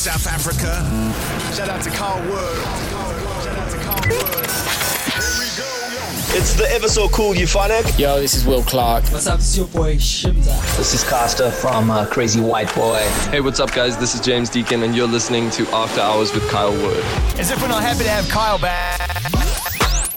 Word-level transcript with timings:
South 0.00 0.26
Africa. 0.28 0.82
Shout 1.54 1.68
out 1.68 1.82
to 1.82 1.90
Carl 1.90 2.22
Wood. 2.22 2.56
Shout 3.44 3.58
out 3.58 3.70
to 3.70 3.76
Carl 3.80 4.00
Wood. 4.08 4.46
It's 6.32 6.54
the 6.54 6.66
ever 6.70 6.88
so 6.88 7.06
cool 7.10 7.34
Euphonik. 7.34 7.98
Yo, 7.98 8.18
this 8.18 8.32
is 8.34 8.46
Will 8.46 8.62
Clark. 8.62 9.04
What's 9.12 9.26
up? 9.26 9.40
This 9.40 9.50
is 9.50 9.58
your 9.58 9.66
boy 9.66 9.96
Shimza. 9.96 10.78
This 10.78 10.94
is 10.94 11.04
Costa 11.04 11.50
from 11.50 11.90
uh, 11.90 12.06
Crazy 12.06 12.40
White 12.40 12.74
Boy. 12.74 13.00
Hey, 13.28 13.42
what's 13.42 13.60
up, 13.60 13.72
guys? 13.72 13.98
This 13.98 14.14
is 14.14 14.22
James 14.22 14.48
Deacon, 14.48 14.84
and 14.84 14.96
you're 14.96 15.06
listening 15.06 15.50
to 15.50 15.68
After 15.68 16.00
Hours 16.00 16.32
with 16.32 16.48
Kyle 16.48 16.72
Wood. 16.72 17.04
As 17.38 17.50
if 17.50 17.60
we're 17.60 17.68
not 17.68 17.82
happy 17.82 18.04
to 18.04 18.08
have 18.08 18.26
Kyle 18.30 18.58
back. 18.58 19.09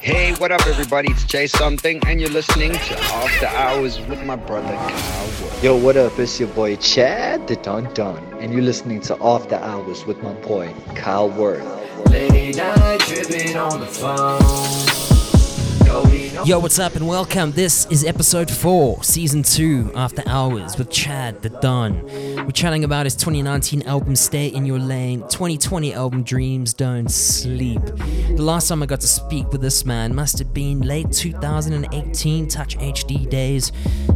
Hey, 0.03 0.33
what 0.33 0.51
up, 0.51 0.67
everybody? 0.67 1.09
It's 1.11 1.23
Jay 1.23 1.47
Something, 1.47 2.01
and 2.05 2.19
you're 2.19 2.29
listening 2.29 2.73
to 2.73 2.99
After 2.99 3.45
Hours 3.45 4.01
with 4.01 4.21
my 4.25 4.35
brother 4.35 4.75
Kyle 4.75 5.27
Wood. 5.41 5.63
Yo, 5.63 5.77
what 5.77 5.95
up? 5.95 6.19
It's 6.19 6.37
your 6.37 6.49
boy 6.49 6.75
Chad 6.75 7.45
Da 7.45 7.55
Don 7.61 7.85
Don, 7.93 8.21
and 8.41 8.51
you're 8.51 8.63
listening 8.63 8.99
to 8.99 9.17
After 9.23 9.55
Hours 9.55 10.05
with 10.05 10.21
my 10.21 10.33
boy 10.33 10.73
Kyle 10.93 11.29
Wood. 11.29 11.63
Late 12.09 12.57
night 12.57 12.99
tripping 12.99 13.55
on 13.55 13.79
the 13.79 13.85
phone. 13.85 14.82
Yo, 16.33 16.57
what's 16.57 16.79
up 16.79 16.95
and 16.95 17.07
welcome. 17.07 17.51
This 17.51 17.85
is 17.91 18.03
episode 18.03 18.49
4, 18.49 19.03
season 19.03 19.43
2, 19.43 19.91
After 19.95 20.23
Hours 20.25 20.79
with 20.79 20.89
Chad 20.89 21.39
Da 21.41 21.49
Don. 21.59 22.03
We're 22.43 22.49
chatting 22.49 22.83
about 22.83 23.05
his 23.05 23.15
2019 23.15 23.83
album 23.83 24.15
Stay 24.15 24.47
in 24.47 24.65
Your 24.65 24.79
Lane, 24.79 25.21
2020 25.29 25.93
album 25.93 26.23
Dreams 26.23 26.73
Don't 26.73 27.09
Sleep. 27.09 27.79
The 27.85 28.41
last 28.41 28.67
time 28.67 28.81
I 28.81 28.87
got 28.87 28.99
to 29.01 29.07
speak 29.07 29.51
with 29.51 29.61
this 29.61 29.85
man 29.85 30.15
must 30.15 30.39
have 30.39 30.53
been 30.53 30.81
late 30.81 31.11
2018 31.13 32.47
Touch 32.47 32.77
HD 32.77 33.29
days, 33.29 33.71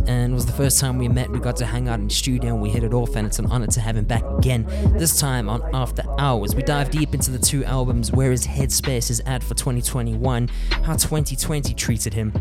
and 0.08 0.34
was 0.34 0.48
the 0.48 0.54
first 0.54 0.80
time 0.80 0.98
we 0.98 1.08
met. 1.08 1.30
We 1.30 1.40
got 1.40 1.56
to 1.58 1.66
hang 1.66 1.88
out 1.88 2.00
in 2.00 2.08
the 2.08 2.14
studio 2.14 2.54
and 2.54 2.62
we 2.62 2.70
hit 2.70 2.84
it 2.84 2.94
off, 2.94 3.16
and 3.16 3.28
it's 3.28 3.40
an 3.40 3.46
honor 3.46 3.68
to 3.68 3.80
have 3.80 3.96
him 3.96 4.06
back 4.06 4.24
again. 4.40 4.66
This 4.98 5.20
time 5.20 5.48
on 5.48 5.62
After 5.74 6.04
Hours, 6.18 6.56
we 6.56 6.64
dive 6.64 6.90
deep 6.90 7.14
into 7.14 7.30
the 7.30 7.40
two 7.40 7.64
albums, 7.64 8.12
where 8.12 8.32
his 8.32 8.46
headspace 8.46 9.12
is 9.12 9.22
at 9.28 9.44
for 9.44 9.54
2021, 9.54 10.50
how 10.84 10.94
2020 10.94 11.74
him, 12.14 12.34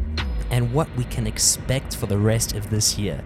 and 0.50 0.72
what 0.72 0.88
we 0.96 1.04
can 1.04 1.26
expect 1.26 1.96
for 1.96 2.06
the 2.06 2.18
rest 2.18 2.54
of 2.54 2.70
this 2.70 2.98
year. 2.98 3.22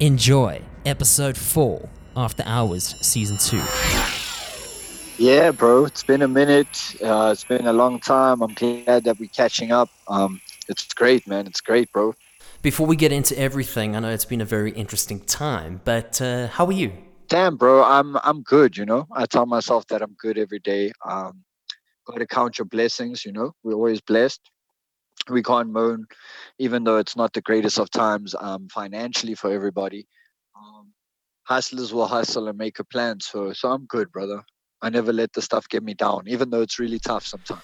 Enjoy 0.00 0.62
episode 0.84 1.36
4 1.36 1.88
After 2.16 2.42
Hours 2.46 2.94
Season 3.00 3.36
2. 3.38 3.60
Yeah, 5.22 5.52
bro. 5.52 5.84
It's 5.84 6.02
been 6.02 6.22
a 6.22 6.28
minute. 6.28 6.96
Uh, 7.02 7.30
it's 7.32 7.44
been 7.44 7.66
a 7.66 7.72
long 7.72 8.00
time. 8.00 8.42
I'm 8.42 8.54
glad 8.54 9.04
that 9.04 9.20
we're 9.20 9.28
catching 9.28 9.70
up. 9.70 9.90
Um, 10.08 10.40
it's 10.68 10.92
great, 10.94 11.26
man. 11.26 11.46
It's 11.46 11.60
great, 11.60 11.92
bro. 11.92 12.14
Before 12.62 12.86
we 12.86 12.96
get 12.96 13.12
into 13.12 13.38
everything, 13.38 13.94
I 13.94 14.00
know 14.00 14.10
it's 14.10 14.24
been 14.24 14.40
a 14.40 14.44
very 14.44 14.72
interesting 14.72 15.20
time, 15.20 15.80
but 15.84 16.20
uh, 16.22 16.48
how 16.48 16.66
are 16.66 16.72
you? 16.72 16.92
Damn, 17.28 17.56
bro. 17.56 17.82
I'm 17.82 18.16
I'm 18.24 18.42
good. 18.42 18.76
You 18.76 18.84
know, 18.84 19.06
I 19.12 19.26
tell 19.26 19.46
myself 19.46 19.86
that 19.88 20.02
I'm 20.02 20.14
good 20.18 20.38
every 20.38 20.58
day. 20.58 20.92
Um, 21.04 21.44
got 22.06 22.18
to 22.18 22.26
count 22.26 22.58
your 22.58 22.66
blessings. 22.66 23.24
You 23.24 23.32
know, 23.32 23.52
we're 23.62 23.74
always 23.74 24.00
blessed. 24.00 24.40
We 25.30 25.42
can't 25.42 25.70
moan, 25.70 26.06
even 26.58 26.84
though 26.84 26.98
it's 26.98 27.16
not 27.16 27.32
the 27.32 27.42
greatest 27.42 27.78
of 27.78 27.90
times 27.90 28.34
um, 28.40 28.68
financially 28.68 29.34
for 29.34 29.52
everybody. 29.52 30.06
Um, 30.56 30.92
hustlers 31.44 31.92
will 31.92 32.06
hustle 32.06 32.48
and 32.48 32.58
make 32.58 32.78
a 32.78 32.84
plan. 32.84 33.20
So, 33.20 33.52
so 33.52 33.70
I'm 33.70 33.86
good, 33.86 34.10
brother. 34.10 34.42
I 34.82 34.90
never 34.90 35.12
let 35.12 35.32
the 35.32 35.42
stuff 35.42 35.68
get 35.68 35.84
me 35.84 35.94
down, 35.94 36.24
even 36.26 36.50
though 36.50 36.62
it's 36.62 36.78
really 36.78 36.98
tough 36.98 37.24
sometimes. 37.24 37.62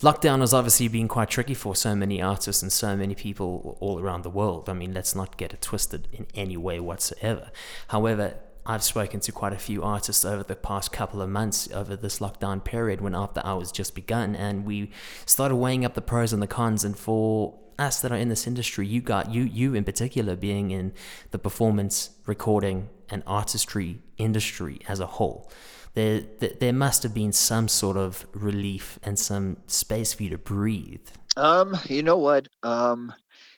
Lockdown 0.00 0.40
has 0.40 0.52
obviously 0.52 0.88
been 0.88 1.08
quite 1.08 1.30
tricky 1.30 1.54
for 1.54 1.74
so 1.74 1.94
many 1.94 2.20
artists 2.20 2.60
and 2.60 2.70
so 2.70 2.96
many 2.96 3.14
people 3.14 3.78
all 3.80 3.98
around 3.98 4.24
the 4.24 4.30
world. 4.30 4.68
I 4.68 4.74
mean, 4.74 4.92
let's 4.92 5.14
not 5.14 5.38
get 5.38 5.54
it 5.54 5.62
twisted 5.62 6.08
in 6.12 6.26
any 6.34 6.56
way 6.58 6.80
whatsoever. 6.80 7.50
However, 7.88 8.34
I've 8.66 8.82
spoken 8.82 9.20
to 9.20 9.32
quite 9.32 9.52
a 9.52 9.58
few 9.58 9.82
artists 9.82 10.24
over 10.24 10.42
the 10.42 10.56
past 10.56 10.92
couple 10.92 11.22
of 11.22 11.28
months 11.28 11.68
over 11.72 11.96
this 11.96 12.18
lockdown 12.18 12.62
period 12.62 13.00
when 13.00 13.14
After 13.14 13.40
Hours 13.44 13.72
just 13.72 13.94
begun, 13.94 14.34
and 14.34 14.64
we 14.64 14.90
started 15.24 15.56
weighing 15.56 15.84
up 15.84 15.94
the 15.94 16.02
pros 16.02 16.32
and 16.32 16.42
the 16.42 16.46
cons. 16.46 16.84
And 16.84 16.98
for 16.98 17.58
us 17.78 18.00
that 18.00 18.12
are 18.12 18.16
in 18.16 18.28
this 18.28 18.46
industry, 18.46 18.86
you 18.86 19.00
got 19.00 19.32
you 19.32 19.42
you 19.44 19.74
in 19.74 19.84
particular 19.84 20.36
being 20.36 20.70
in 20.70 20.92
the 21.30 21.38
performance, 21.38 22.10
recording, 22.26 22.88
and 23.08 23.22
artistry 23.26 24.00
industry 24.18 24.80
as 24.88 25.00
a 25.00 25.06
whole 25.06 25.50
there, 25.96 26.20
there 26.60 26.74
must 26.74 27.02
have 27.02 27.14
been 27.14 27.32
some 27.32 27.68
sort 27.68 27.96
of 27.96 28.26
relief 28.34 28.98
and 29.02 29.18
some 29.18 29.56
space 29.66 30.12
for 30.12 30.24
you 30.24 30.30
to 30.30 30.38
breathe. 30.38 31.08
Um, 31.38 31.74
you 31.86 32.02
know 32.02 32.18
what? 32.18 32.48
Um, 32.62 33.14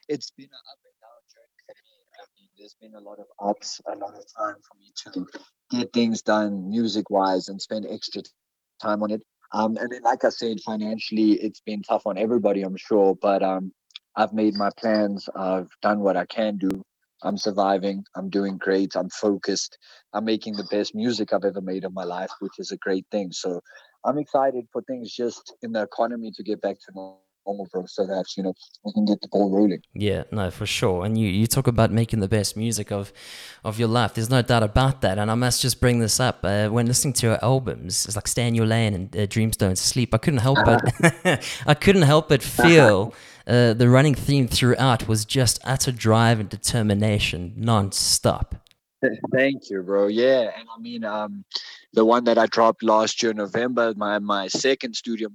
it's 0.09 0.31
been 0.31 0.47
up 0.47 0.79
and 0.85 0.95
down 1.03 1.19
journey 1.35 1.59
for 1.67 1.75
me. 1.85 1.99
I 2.15 2.25
mean, 2.37 2.49
there's 2.69 2.93
been 2.93 3.01
a 3.01 3.03
lot 3.03 3.19
of 3.19 3.27
ups, 3.43 3.81
a 3.87 3.97
lot 3.97 4.15
of 4.15 4.25
time 4.37 4.57
for 4.63 4.77
me 4.79 4.93
to 4.97 5.27
get 5.71 5.93
things 5.93 6.23
done 6.23 6.69
music 6.69 7.09
wise 7.11 7.49
and 7.49 7.61
spend 7.61 7.87
extra 7.89 8.23
time 8.83 9.03
on 9.03 9.11
it. 9.11 9.23
Um, 9.53 9.77
and 9.79 9.91
then, 9.91 10.03
like 10.03 10.25
I 10.25 10.29
said, 10.29 10.61
financially, 10.61 11.33
it's 11.33 11.61
been 11.61 11.83
tough 11.83 12.07
on 12.07 12.19
everybody, 12.19 12.63
I'm 12.63 12.77
sure. 12.77 13.17
But 13.21 13.43
um, 13.43 13.73
I've 14.17 14.35
made 14.35 14.55
my 14.55 14.71
plans. 14.79 15.29
I've 15.35 15.71
done 15.81 16.01
what 16.01 16.17
I 16.17 16.27
can 16.27 16.59
do. 16.59 16.69
I'm 17.23 17.39
surviving. 17.39 18.05
I'm 18.15 18.29
doing 18.29 18.59
great. 18.59 18.95
I'm 18.95 19.09
focused. 19.09 19.79
I'm 20.13 20.27
making 20.27 20.57
the 20.57 20.69
best 20.71 20.95
music 20.95 21.33
I've 21.33 21.45
ever 21.45 21.63
made 21.63 21.85
in 21.85 21.95
my 21.95 22.05
life, 22.05 22.31
which 22.41 22.59
is 22.59 22.71
a 22.71 22.77
great 22.77 23.07
thing. 23.11 23.33
So 23.33 23.61
I'm 24.05 24.19
excited 24.19 24.67
for 24.73 24.83
things 24.83 25.15
just 25.15 25.55
in 25.63 25.73
the 25.73 25.83
economy 25.83 26.33
to 26.37 26.43
get 26.43 26.61
back 26.61 26.77
to 26.77 26.93
normal, 26.95 27.23
so 27.87 28.07
that, 28.07 28.25
you 28.37 28.43
know, 28.43 28.55
we 28.85 28.93
can 28.93 29.05
get 29.05 29.21
the 29.21 29.29
ball 29.29 29.51
rolling. 29.51 29.83
Yeah, 29.95 30.25
no, 30.31 30.51
for 30.51 30.67
sure. 30.67 31.05
And 31.05 31.17
you, 31.19 31.29
you 31.29 31.47
talk 31.47 31.67
about 31.67 31.91
making 31.91 32.21
the 32.21 32.29
best 32.29 32.57
music 32.57 32.91
of, 32.93 33.13
of 33.65 33.79
your 33.79 33.89
life. 33.89 34.15
There's 34.15 34.31
no 34.31 34.43
doubt 34.43 34.63
about 34.63 35.01
that. 35.03 35.19
And 35.19 35.31
I 35.31 35.35
must 35.35 35.63
just 35.63 35.81
bring 35.81 35.99
this 36.01 36.21
up. 36.21 36.41
Uh, 36.45 36.69
when 36.69 36.87
listening 36.87 37.15
to 37.15 37.27
your 37.27 37.45
albums, 37.45 38.07
it's 38.07 38.17
like 38.17 38.29
Stay 38.29 38.47
in 38.47 38.55
Your 38.55 38.67
Lane 38.67 38.95
and 38.95 39.17
uh, 39.17 39.27
Dreams 39.27 39.57
Don't 39.57 39.79
Sleep, 39.79 40.15
I 40.15 40.19
couldn't 40.19 40.41
help 40.41 40.59
but, 40.65 40.83
I 41.67 41.75
couldn't 41.75 42.03
help 42.03 42.29
but 42.29 42.43
feel 42.43 43.15
uh, 43.49 43.73
the 43.73 43.89
running 43.89 44.15
theme 44.15 44.47
throughout 44.47 45.09
was 45.09 45.25
just 45.25 45.59
utter 45.65 45.91
drive 45.91 46.39
and 46.39 46.49
determination 46.49 47.55
non-stop 47.57 48.55
thank 49.33 49.71
you 49.71 49.83
bro 49.83 50.07
yeah 50.07 50.51
and 50.59 50.69
i 50.77 50.81
mean 50.81 51.05
um 51.05 51.45
the 51.93 52.05
one 52.05 52.25
that 52.25 52.37
i 52.37 52.47
dropped 52.47 52.83
last 52.83 53.23
year 53.23 53.33
november 53.33 53.95
my 53.97 54.19
my 54.19 54.49
second 54.49 54.95
studio 54.95 55.29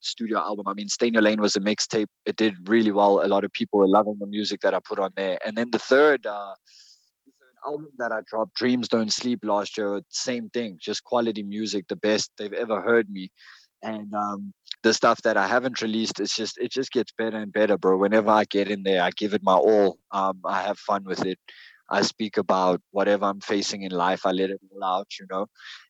studio 0.00 0.38
album 0.38 0.66
i 0.66 0.74
mean 0.74 0.88
stay 0.88 1.10
your 1.12 1.22
lane 1.22 1.40
was 1.40 1.56
a 1.56 1.60
mixtape 1.60 2.06
it 2.26 2.36
did 2.36 2.54
really 2.68 2.92
well 2.92 3.24
a 3.24 3.28
lot 3.28 3.44
of 3.44 3.52
people 3.52 3.78
were 3.78 3.88
loving 3.88 4.16
the 4.18 4.26
music 4.26 4.60
that 4.60 4.74
i 4.74 4.80
put 4.86 4.98
on 4.98 5.10
there 5.16 5.38
and 5.44 5.56
then 5.56 5.70
the 5.70 5.78
third 5.78 6.24
uh 6.26 6.54
the 7.26 7.32
third 7.40 7.70
album 7.70 7.88
that 7.98 8.12
i 8.12 8.20
dropped 8.26 8.54
dreams 8.54 8.88
don't 8.88 9.12
sleep 9.12 9.40
last 9.42 9.76
year 9.76 10.00
same 10.08 10.48
thing 10.50 10.78
just 10.80 11.04
quality 11.04 11.42
music 11.42 11.84
the 11.88 11.96
best 11.96 12.30
they've 12.38 12.52
ever 12.52 12.80
heard 12.80 13.08
me 13.10 13.30
and 13.82 14.12
um, 14.14 14.52
the 14.82 14.94
stuff 14.94 15.20
that 15.22 15.36
I 15.36 15.46
haven't 15.46 15.82
released, 15.82 16.20
it's 16.20 16.34
just 16.34 16.58
it 16.58 16.70
just 16.70 16.92
gets 16.92 17.12
better 17.12 17.36
and 17.36 17.52
better, 17.52 17.76
bro. 17.76 17.96
Whenever 17.96 18.30
I 18.30 18.44
get 18.44 18.70
in 18.70 18.82
there, 18.82 19.02
I 19.02 19.10
give 19.16 19.34
it 19.34 19.42
my 19.42 19.54
all. 19.54 19.98
Um, 20.10 20.40
I 20.44 20.62
have 20.62 20.78
fun 20.78 21.04
with 21.04 21.24
it. 21.24 21.38
I 21.90 22.02
speak 22.02 22.36
about 22.36 22.80
whatever 22.90 23.24
I'm 23.24 23.40
facing 23.40 23.82
in 23.82 23.92
life. 23.92 24.26
I 24.26 24.30
let 24.30 24.50
it 24.50 24.60
all 24.70 24.84
out, 24.84 25.08
you 25.18 25.26
know. 25.30 25.46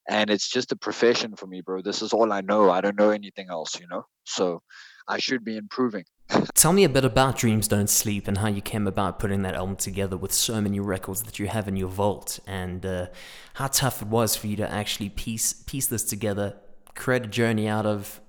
And 0.08 0.30
it's 0.30 0.48
just 0.48 0.72
a 0.72 0.76
profession 0.76 1.36
for 1.36 1.46
me, 1.46 1.60
bro. 1.60 1.82
This 1.82 2.02
is 2.02 2.12
all 2.12 2.32
I 2.32 2.40
know. 2.40 2.70
I 2.70 2.80
don't 2.80 2.98
know 2.98 3.10
anything 3.10 3.48
else, 3.50 3.78
you 3.78 3.86
know. 3.88 4.04
So 4.24 4.62
I 5.06 5.18
should 5.18 5.44
be 5.44 5.56
improving. 5.56 6.04
Tell 6.54 6.72
me 6.72 6.84
a 6.84 6.88
bit 6.88 7.04
about 7.04 7.36
Dreams 7.36 7.68
Don't 7.68 7.90
Sleep 7.90 8.28
and 8.28 8.38
how 8.38 8.48
you 8.48 8.62
came 8.62 8.86
about 8.86 9.18
putting 9.18 9.42
that 9.42 9.54
album 9.54 9.76
together 9.76 10.16
with 10.16 10.32
so 10.32 10.60
many 10.60 10.80
records 10.80 11.24
that 11.24 11.38
you 11.38 11.48
have 11.48 11.68
in 11.68 11.76
your 11.76 11.88
vault, 11.88 12.38
and 12.46 12.86
uh, 12.86 13.06
how 13.54 13.66
tough 13.66 14.00
it 14.00 14.08
was 14.08 14.36
for 14.36 14.46
you 14.46 14.56
to 14.56 14.70
actually 14.70 15.08
piece 15.08 15.52
piece 15.52 15.86
this 15.86 16.04
together 16.04 16.56
create 16.94 17.24
a 17.24 17.28
journey 17.28 17.66
out 17.66 17.86
of 17.86 18.20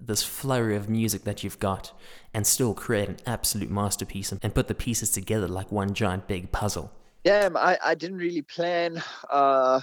this 0.00 0.22
flurry 0.22 0.76
of 0.76 0.88
music 0.88 1.24
that 1.24 1.42
you've 1.42 1.58
got 1.58 1.92
and 2.32 2.46
still 2.46 2.74
create 2.74 3.08
an 3.08 3.16
absolute 3.26 3.70
masterpiece 3.70 4.30
and, 4.30 4.54
put 4.54 4.68
the 4.68 4.74
pieces 4.74 5.10
together 5.10 5.48
like 5.48 5.72
one 5.72 5.92
giant 5.92 6.28
big 6.28 6.52
puzzle? 6.52 6.92
Yeah, 7.28 7.50
I, 7.56 7.76
I 7.84 7.94
didn't 7.94 8.16
really 8.16 8.40
plan 8.40 9.02
uh, 9.30 9.82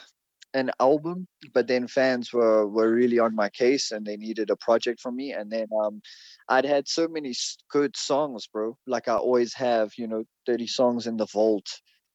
an 0.56 0.72
album, 0.80 1.28
but 1.54 1.68
then 1.68 1.88
fans 1.88 2.34
were, 2.34 2.68
were 2.68 2.92
really 2.92 3.20
on 3.20 3.36
my 3.36 3.50
case 3.50 3.92
and 3.92 4.04
they 4.04 4.18
needed 4.18 4.50
a 4.50 4.56
project 4.56 5.00
from 5.00 5.16
me. 5.16 5.32
And 5.34 5.52
then 5.52 5.68
um, 5.84 6.02
I'd 6.50 6.66
had 6.66 6.88
so 6.88 7.08
many 7.08 7.36
good 7.70 7.96
songs, 7.96 8.48
bro. 8.48 8.76
Like 8.88 9.08
I 9.08 9.18
always 9.18 9.54
have, 9.54 9.92
you 9.96 10.08
know, 10.08 10.24
30 10.48 10.66
songs 10.66 11.06
in 11.06 11.18
the 11.18 11.28
vault 11.28 11.68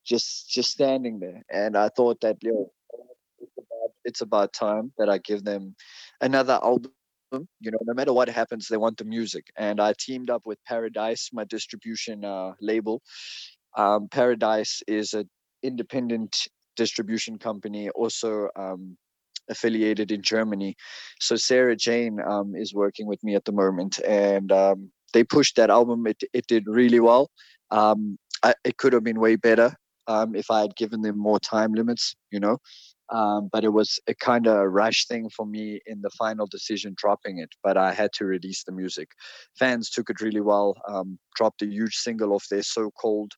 just 0.05 0.51
just 0.51 0.73
standing 0.73 1.21
there. 1.21 1.43
And 1.49 1.77
I 1.77 1.91
thought 1.91 2.21
that, 2.23 2.39
yo, 2.43 2.73
it's 4.05 4.23
about 4.23 4.53
time 4.53 4.93
that 4.99 5.09
I 5.09 5.19
give 5.19 5.45
them 5.45 5.77
another 6.21 6.55
album. 6.55 6.91
You 7.61 7.71
know, 7.71 7.79
no 7.83 7.95
matter 7.95 8.13
what 8.13 8.29
happens, 8.29 8.67
they 8.67 8.79
want 8.79 8.97
the 8.97 9.05
music. 9.05 9.47
And 9.57 9.81
I 9.81 9.95
teamed 9.97 10.29
up 10.29 10.43
with 10.45 10.59
Paradise, 10.67 11.31
my 11.33 11.45
distribution 11.45 12.25
uh, 12.25 12.55
label. 12.61 13.01
Um, 13.77 14.09
Paradise 14.09 14.83
is 14.87 15.15
an 15.15 15.29
independent 15.63 16.47
distribution 16.77 17.39
company, 17.39 17.91
also 17.91 18.49
um, 18.57 18.97
affiliated 19.49 20.11
in 20.11 20.23
Germany. 20.23 20.75
So 21.21 21.37
Sarah 21.37 21.77
Jane 21.77 22.19
um, 22.27 22.55
is 22.57 22.75
working 22.75 23.07
with 23.07 23.23
me 23.23 23.35
at 23.35 23.45
the 23.45 23.53
moment, 23.53 23.99
and 24.07 24.51
um, 24.53 24.91
they 25.13 25.25
pushed 25.25 25.57
that 25.57 25.71
album. 25.71 26.07
It 26.07 26.23
it 26.33 26.47
did 26.47 26.65
really 26.67 27.01
well. 27.01 27.31
Um, 27.71 28.19
I, 28.43 28.55
it 28.65 28.79
could 28.79 28.93
have 28.93 29.05
been 29.05 29.21
way 29.21 29.37
better 29.37 29.75
um, 30.07 30.35
if 30.35 30.51
I 30.51 30.61
had 30.61 30.77
given 30.77 31.03
them 31.03 31.19
more 31.19 31.41
time 31.41 31.73
limits. 31.73 32.15
You 32.31 32.41
know, 32.41 32.59
but 33.53 33.65
it 33.65 33.73
was 33.73 33.99
a 34.09 34.15
kind 34.15 34.47
of 34.47 34.73
rush 34.73 35.07
thing 35.07 35.29
for 35.37 35.47
me 35.47 35.81
in 35.87 36.01
the 36.01 36.11
final 36.11 36.47
decision 36.47 36.95
dropping 36.97 37.39
it. 37.39 37.51
But 37.63 37.77
I 37.77 37.93
had 37.93 38.11
to 38.15 38.25
release 38.25 38.65
the 38.65 38.73
music. 38.73 39.09
Fans 39.59 39.91
took 39.91 40.11
it 40.11 40.21
really 40.21 40.41
well. 40.41 40.75
Dropped 41.37 41.63
a 41.63 41.67
huge 41.67 41.97
single 41.97 42.33
off 42.33 42.47
their 42.51 42.63
"So 42.63 42.91
Cold" 43.01 43.33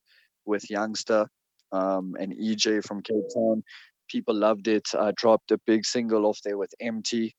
with 0.45 0.63
Youngsta 0.67 1.27
um, 1.71 2.15
and 2.19 2.33
EJ 2.33 2.85
from 2.85 3.01
Cape 3.01 3.25
Town. 3.33 3.63
People 4.09 4.35
loved 4.35 4.67
it. 4.67 4.87
I 4.97 5.11
dropped 5.15 5.51
a 5.51 5.59
big 5.65 5.85
single 5.85 6.25
off 6.25 6.39
there 6.43 6.57
with 6.57 6.73
Emtee. 6.81 7.31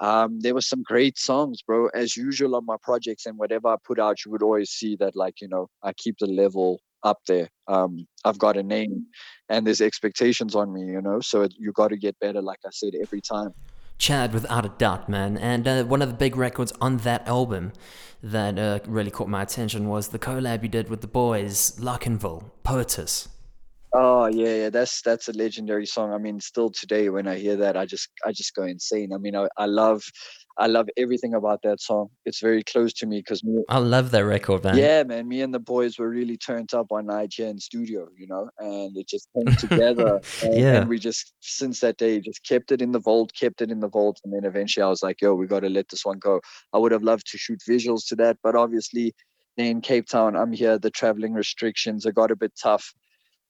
Um, 0.00 0.40
there 0.40 0.54
were 0.54 0.60
some 0.60 0.82
great 0.82 1.18
songs, 1.18 1.62
bro. 1.62 1.88
As 1.88 2.16
usual 2.16 2.56
on 2.56 2.66
my 2.66 2.76
projects 2.82 3.26
and 3.26 3.38
whatever 3.38 3.68
I 3.68 3.76
put 3.84 3.98
out, 3.98 4.24
you 4.24 4.32
would 4.32 4.42
always 4.42 4.70
see 4.70 4.96
that, 4.96 5.14
like, 5.14 5.40
you 5.40 5.48
know, 5.48 5.68
I 5.82 5.92
keep 5.92 6.16
the 6.18 6.26
level 6.26 6.80
up 7.04 7.18
there. 7.26 7.48
Um, 7.68 8.06
I've 8.24 8.38
got 8.38 8.56
a 8.56 8.62
name 8.62 9.06
and 9.48 9.66
there's 9.66 9.80
expectations 9.80 10.54
on 10.54 10.72
me, 10.72 10.82
you 10.82 11.02
know, 11.02 11.20
so 11.20 11.42
it, 11.42 11.54
you 11.58 11.72
got 11.72 11.88
to 11.88 11.96
get 11.96 12.18
better, 12.20 12.42
like 12.42 12.60
I 12.64 12.70
said, 12.72 12.92
every 13.00 13.20
time. 13.20 13.52
Chad, 14.02 14.34
without 14.34 14.64
a 14.64 14.68
doubt, 14.68 15.08
man. 15.08 15.38
And 15.38 15.68
uh, 15.68 15.84
one 15.84 16.02
of 16.02 16.08
the 16.08 16.14
big 16.14 16.34
records 16.34 16.72
on 16.80 16.96
that 16.98 17.24
album 17.28 17.72
that 18.20 18.58
uh, 18.58 18.80
really 18.84 19.12
caught 19.12 19.28
my 19.28 19.42
attention 19.42 19.88
was 19.88 20.08
the 20.08 20.18
collab 20.18 20.64
you 20.64 20.68
did 20.68 20.90
with 20.90 21.02
the 21.02 21.06
boys, 21.06 21.78
Lockenville, 21.78 22.50
Poetess. 22.64 23.28
Oh 23.94 24.26
yeah, 24.26 24.54
yeah, 24.56 24.70
that's 24.70 25.02
that's 25.02 25.28
a 25.28 25.32
legendary 25.32 25.86
song. 25.86 26.12
I 26.12 26.18
mean, 26.18 26.40
still 26.40 26.70
today 26.70 27.10
when 27.10 27.28
I 27.28 27.38
hear 27.38 27.54
that, 27.58 27.76
I 27.76 27.86
just 27.86 28.08
I 28.26 28.32
just 28.32 28.52
go 28.56 28.64
insane. 28.64 29.12
I 29.12 29.18
mean, 29.18 29.36
I, 29.36 29.46
I 29.56 29.66
love 29.66 30.02
I 30.58 30.66
love 30.66 30.88
everything 30.96 31.34
about 31.34 31.60
that 31.62 31.80
song. 31.80 32.08
It's 32.24 32.40
very 32.40 32.62
close 32.62 32.92
to 32.94 33.06
me 33.06 33.18
because. 33.18 33.42
I 33.68 33.78
love 33.78 34.10
that 34.10 34.24
record, 34.24 34.64
man. 34.64 34.76
Yeah, 34.76 35.02
man. 35.04 35.28
Me 35.28 35.40
and 35.40 35.52
the 35.52 35.58
boys 35.58 35.98
were 35.98 36.08
really 36.08 36.36
turned 36.36 36.74
up 36.74 36.86
on 36.90 37.08
in 37.38 37.58
studio, 37.58 38.08
you 38.16 38.26
know, 38.26 38.50
and 38.58 38.96
it 38.96 39.08
just 39.08 39.28
came 39.34 39.54
together. 39.56 40.20
and, 40.42 40.54
yeah. 40.54 40.80
And 40.80 40.88
we 40.88 40.98
just 40.98 41.32
since 41.40 41.80
that 41.80 41.98
day 41.98 42.20
just 42.20 42.46
kept 42.46 42.72
it 42.72 42.82
in 42.82 42.92
the 42.92 43.00
vault, 43.00 43.32
kept 43.38 43.62
it 43.62 43.70
in 43.70 43.80
the 43.80 43.88
vault, 43.88 44.20
and 44.24 44.32
then 44.32 44.44
eventually 44.44 44.82
I 44.82 44.88
was 44.88 45.02
like, 45.02 45.20
yo, 45.20 45.34
we 45.34 45.46
got 45.46 45.60
to 45.60 45.68
let 45.68 45.88
this 45.88 46.04
one 46.04 46.18
go. 46.18 46.40
I 46.72 46.78
would 46.78 46.92
have 46.92 47.02
loved 47.02 47.26
to 47.30 47.38
shoot 47.38 47.60
visuals 47.68 48.06
to 48.08 48.16
that, 48.16 48.38
but 48.42 48.54
obviously. 48.54 49.14
In 49.58 49.82
Cape 49.82 50.06
Town, 50.08 50.34
I'm 50.34 50.50
here. 50.50 50.78
The 50.78 50.90
traveling 50.90 51.34
restrictions 51.34 52.06
it 52.06 52.14
got 52.14 52.30
a 52.30 52.36
bit 52.36 52.52
tough 52.58 52.94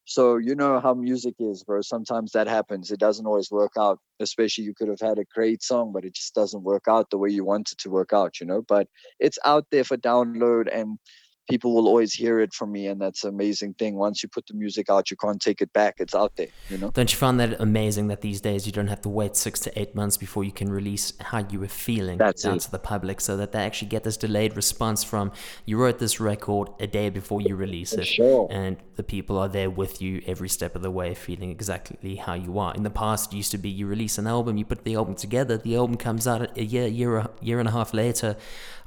so 0.05 0.37
you 0.37 0.55
know 0.55 0.81
how 0.81 0.95
music 0.95 1.35
is, 1.39 1.63
bro. 1.65 1.81
Sometimes 1.81 2.33
that 2.33 2.49
happens. 2.49 2.91
It 2.91 2.99
doesn't 3.01 3.27
always 3.27 3.51
work 3.51 3.73
out. 3.79 3.99
Especially 4.21 4.65
you 4.65 4.75
could 4.75 4.89
have 4.89 5.01
had 5.01 5.19
a 5.19 5.25
great 5.35 5.63
song, 5.63 5.93
but 5.93 6.05
it 6.05 6.15
just 6.15 6.35
doesn't 6.35 6.63
work 6.63 6.85
out 6.89 7.11
the 7.11 7.19
way 7.19 7.31
you 7.31 7.45
want 7.45 7.73
it 7.73 7.79
to 7.79 7.91
work 7.91 8.13
out, 8.13 8.41
you 8.41 8.47
know. 8.47 8.63
But 8.63 8.89
it's 9.21 9.39
out 9.45 9.67
there 9.71 9.85
for 9.85 9.97
download 9.97 10.69
and 10.73 10.99
people 11.49 11.75
will 11.75 11.87
always 11.87 12.13
hear 12.13 12.41
it 12.41 12.53
from 12.53 12.73
me 12.73 12.87
and 12.87 13.01
that's 13.01 13.25
an 13.25 13.31
amazing 13.31 13.75
thing. 13.75 13.97
Once 13.97 14.23
you 14.23 14.29
put 14.29 14.47
the 14.47 14.55
music 14.55 14.89
out 14.91 15.11
you 15.11 15.17
can't 15.17 15.41
take 15.41 15.61
it 15.61 15.73
back. 15.73 15.97
It's 15.99 16.15
out 16.15 16.35
there 16.37 16.49
you 16.69 16.79
know? 16.79 16.91
Don't 16.91 17.13
you 17.13 17.19
find 17.19 17.39
that 17.41 17.61
amazing 17.61 18.09
that 18.09 18.21
these 18.21 18.41
days 18.41 18.67
you 18.67 18.73
don't 18.73 18.89
have 18.89 19.01
to 19.03 19.09
wait 19.09 19.37
six 19.37 19.61
to 19.61 19.79
eight 19.79 19.95
months 19.95 20.17
before 20.17 20.45
you 20.45 20.53
can 20.53 20.71
release 20.71 21.13
how 21.21 21.39
you 21.51 21.61
were 21.61 21.69
feeling 21.69 22.19
that's 22.19 22.45
out 22.45 22.61
to 22.61 22.71
the 22.71 22.79
public 22.79 23.21
so 23.21 23.37
that 23.37 23.53
they 23.53 23.61
actually 23.61 23.89
get 23.89 24.05
this 24.05 24.17
delayed 24.17 24.57
response 24.57 25.03
from 25.05 25.33
you 25.65 25.77
wrote 25.77 25.99
this 25.99 26.21
record 26.21 26.69
a 26.81 26.87
day 26.87 27.11
before 27.11 27.41
you 27.41 27.57
release 27.57 27.93
it 27.93 28.07
sure. 28.07 28.49
and 28.51 28.77
the 28.97 29.03
people 29.03 29.39
are 29.39 29.49
there 29.49 29.71
with 29.71 30.01
you 30.01 30.23
every 30.27 30.49
step 30.49 30.75
of 30.77 30.83
the 30.83 30.91
way 30.91 31.15
feeling 31.15 31.51
exactly 31.51 32.17
how 32.17 32.35
you 32.35 32.59
are. 32.59 32.75
In 32.75 32.83
the 32.83 32.91
past 32.91 33.33
it 33.33 33.37
used 33.37 33.51
to 33.53 33.59
be 33.59 33.69
you 33.69 33.87
release 33.87 34.19
an 34.19 34.27
album 34.27 34.57
you 34.57 34.65
put 34.65 34.85
the 34.85 34.95
album 34.95 35.15
together 35.15 35.57
the 35.57 35.77
album 35.77 35.97
comes 35.97 36.27
out 36.27 36.57
a 36.57 36.65
year 36.65 36.87
year 36.87 37.27
year 37.41 37.59
and 37.59 37.69
a 37.69 37.73
half 37.73 37.93
later 37.93 38.37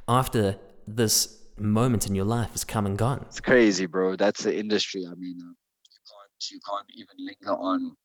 after 0.08 0.56
this 0.86 1.45
moment 1.58 2.06
in 2.06 2.14
your 2.14 2.24
life 2.24 2.52
has 2.52 2.64
come 2.64 2.86
and 2.86 2.96
gone. 2.98 3.24
It's 3.28 3.40
crazy, 3.40 3.86
bro. 3.86 4.16
That's 4.16 4.42
the 4.42 4.56
industry. 4.56 5.06
I 5.06 5.14
mean, 5.14 5.38
uh, 5.40 5.52
you 5.52 5.98
can't 6.10 6.50
you 6.50 6.60
can't 6.68 6.86
even 6.94 7.16
linger 7.18 7.58
on 7.58 7.96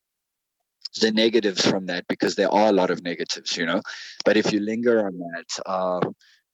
the 0.99 1.11
negatives 1.11 1.65
from 1.65 1.85
that 1.85 2.05
because 2.07 2.35
there 2.35 2.51
are 2.51 2.69
a 2.69 2.73
lot 2.73 2.89
of 2.89 3.03
negatives, 3.03 3.55
you 3.55 3.65
know. 3.65 3.81
But 4.25 4.37
if 4.37 4.51
you 4.51 4.59
linger 4.59 5.05
on 5.05 5.17
that, 5.17 5.61
uh, 5.65 6.01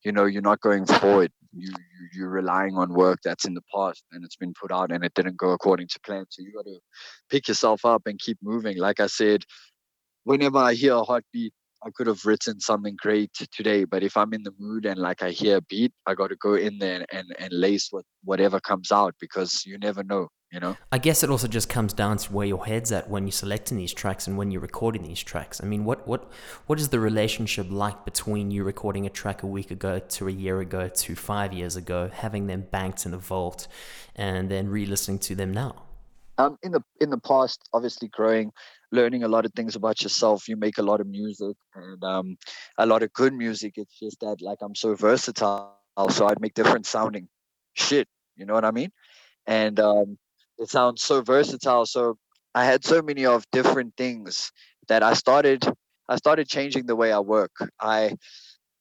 you 0.03 0.11
know, 0.11 0.25
you're 0.25 0.41
not 0.41 0.61
going 0.61 0.85
forward. 0.85 1.31
You, 1.53 1.69
you 1.69 2.07
you're 2.13 2.29
relying 2.29 2.75
on 2.75 2.93
work 2.93 3.19
that's 3.23 3.45
in 3.45 3.53
the 3.53 3.63
past 3.73 4.03
and 4.11 4.23
it's 4.23 4.35
been 4.35 4.53
put 4.59 4.71
out 4.71 4.91
and 4.91 5.03
it 5.03 5.13
didn't 5.13 5.37
go 5.37 5.51
according 5.51 5.87
to 5.87 5.99
plan. 6.01 6.25
So 6.29 6.41
you 6.41 6.53
got 6.53 6.65
to 6.65 6.79
pick 7.29 7.47
yourself 7.47 7.83
up 7.85 8.03
and 8.05 8.19
keep 8.19 8.37
moving. 8.41 8.77
Like 8.77 8.99
I 8.99 9.07
said, 9.07 9.43
whenever 10.23 10.57
I 10.57 10.73
hear 10.73 10.93
a 10.93 11.03
heartbeat, 11.03 11.53
I 11.85 11.89
could 11.91 12.07
have 12.07 12.25
written 12.25 12.59
something 12.59 12.95
great 12.99 13.31
today, 13.51 13.83
but 13.83 14.03
if 14.03 14.17
I'm 14.17 14.33
in 14.33 14.43
the 14.43 14.53
mood 14.57 14.85
and 14.85 14.99
like 14.99 15.21
I 15.21 15.29
hear 15.29 15.57
a 15.57 15.61
beat, 15.61 15.93
I 16.05 16.15
got 16.15 16.27
to 16.27 16.35
go 16.35 16.55
in 16.55 16.79
there 16.79 17.05
and, 17.11 17.35
and 17.37 17.53
lace 17.53 17.89
what 17.91 18.03
whatever 18.23 18.59
comes 18.59 18.91
out 18.91 19.13
because 19.19 19.63
you 19.65 19.77
never 19.77 20.03
know, 20.03 20.29
you 20.51 20.59
know. 20.59 20.75
I 20.91 20.97
guess 20.97 21.23
it 21.23 21.29
also 21.29 21.47
just 21.47 21.69
comes 21.69 21.93
down 21.93 22.17
to 22.17 22.33
where 22.33 22.47
your 22.47 22.65
head's 22.65 22.91
at 22.91 23.09
when 23.09 23.25
you're 23.25 23.31
selecting 23.31 23.77
these 23.77 23.93
tracks 23.93 24.27
and 24.27 24.37
when 24.37 24.49
you're 24.49 24.61
recording 24.61 25.03
these 25.03 25.21
tracks. 25.21 25.61
I 25.61 25.65
mean, 25.65 25.85
what 25.85 26.07
what 26.07 26.31
what 26.65 26.79
is 26.79 26.89
the 26.89 26.99
relationship 26.99 27.67
like 27.69 28.05
between 28.05 28.49
you 28.49 28.63
recording 28.63 29.05
a 29.05 29.09
track 29.09 29.43
a 29.43 29.47
week 29.47 29.69
ago 29.69 29.99
to 29.99 30.27
a 30.27 30.31
year 30.31 30.59
ago 30.59 30.89
to 30.89 31.15
five 31.15 31.53
years 31.53 31.75
ago, 31.75 32.09
having 32.11 32.47
them 32.47 32.65
banked 32.71 33.05
in 33.05 33.13
a 33.13 33.17
vault, 33.17 33.67
and 34.15 34.49
then 34.49 34.67
re-listening 34.69 35.19
to 35.19 35.35
them 35.35 35.53
now? 35.53 35.83
Um, 36.39 36.57
in 36.61 36.71
the 36.71 36.81
in 36.99 37.09
the 37.09 37.17
past, 37.17 37.67
obviously 37.73 38.07
growing 38.07 38.51
learning 38.91 39.23
a 39.23 39.27
lot 39.27 39.45
of 39.45 39.53
things 39.53 39.75
about 39.75 40.01
yourself. 40.01 40.47
You 40.47 40.55
make 40.55 40.77
a 40.77 40.83
lot 40.83 41.01
of 41.01 41.07
music 41.07 41.55
and 41.75 42.03
um, 42.03 42.37
a 42.77 42.85
lot 42.85 43.03
of 43.03 43.13
good 43.13 43.33
music. 43.33 43.73
It's 43.77 43.99
just 43.99 44.19
that 44.21 44.41
like 44.41 44.59
I'm 44.61 44.75
so 44.75 44.95
versatile, 44.95 45.75
so 46.09 46.27
I'd 46.27 46.41
make 46.41 46.53
different 46.53 46.85
sounding 46.85 47.27
shit. 47.73 48.07
You 48.35 48.45
know 48.45 48.53
what 48.53 48.65
I 48.65 48.71
mean? 48.71 48.91
And 49.45 49.79
um, 49.79 50.17
it 50.57 50.69
sounds 50.69 51.01
so 51.03 51.21
versatile. 51.21 51.85
So 51.85 52.17
I 52.55 52.65
had 52.65 52.83
so 52.83 53.01
many 53.01 53.25
of 53.25 53.45
different 53.51 53.95
things 53.97 54.51
that 54.87 55.03
I 55.03 55.13
started. 55.13 55.65
I 56.09 56.15
started 56.15 56.47
changing 56.47 56.85
the 56.85 56.95
way 56.95 57.11
I 57.11 57.19
work. 57.19 57.51
I 57.79 58.15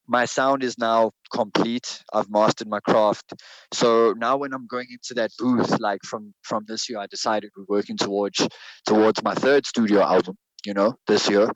my 0.07 0.25
sound 0.25 0.63
is 0.63 0.77
now 0.77 1.11
complete. 1.31 2.03
I've 2.13 2.29
mastered 2.29 2.67
my 2.67 2.79
craft. 2.79 3.33
So 3.73 4.13
now 4.17 4.37
when 4.37 4.53
i'm 4.53 4.67
going 4.67 4.87
into 4.89 5.13
that 5.15 5.31
booth 5.37 5.79
like 5.79 5.99
from 6.03 6.33
from 6.43 6.63
this 6.67 6.89
year 6.89 6.99
i 6.99 7.07
decided 7.07 7.51
we're 7.55 7.75
working 7.77 7.97
towards 7.97 8.47
towards 8.85 9.21
my 9.23 9.33
third 9.33 9.65
studio 9.65 10.01
album 10.01 10.35
you 10.65 10.73
know 10.73 10.95
this 11.07 11.29
year. 11.29 11.49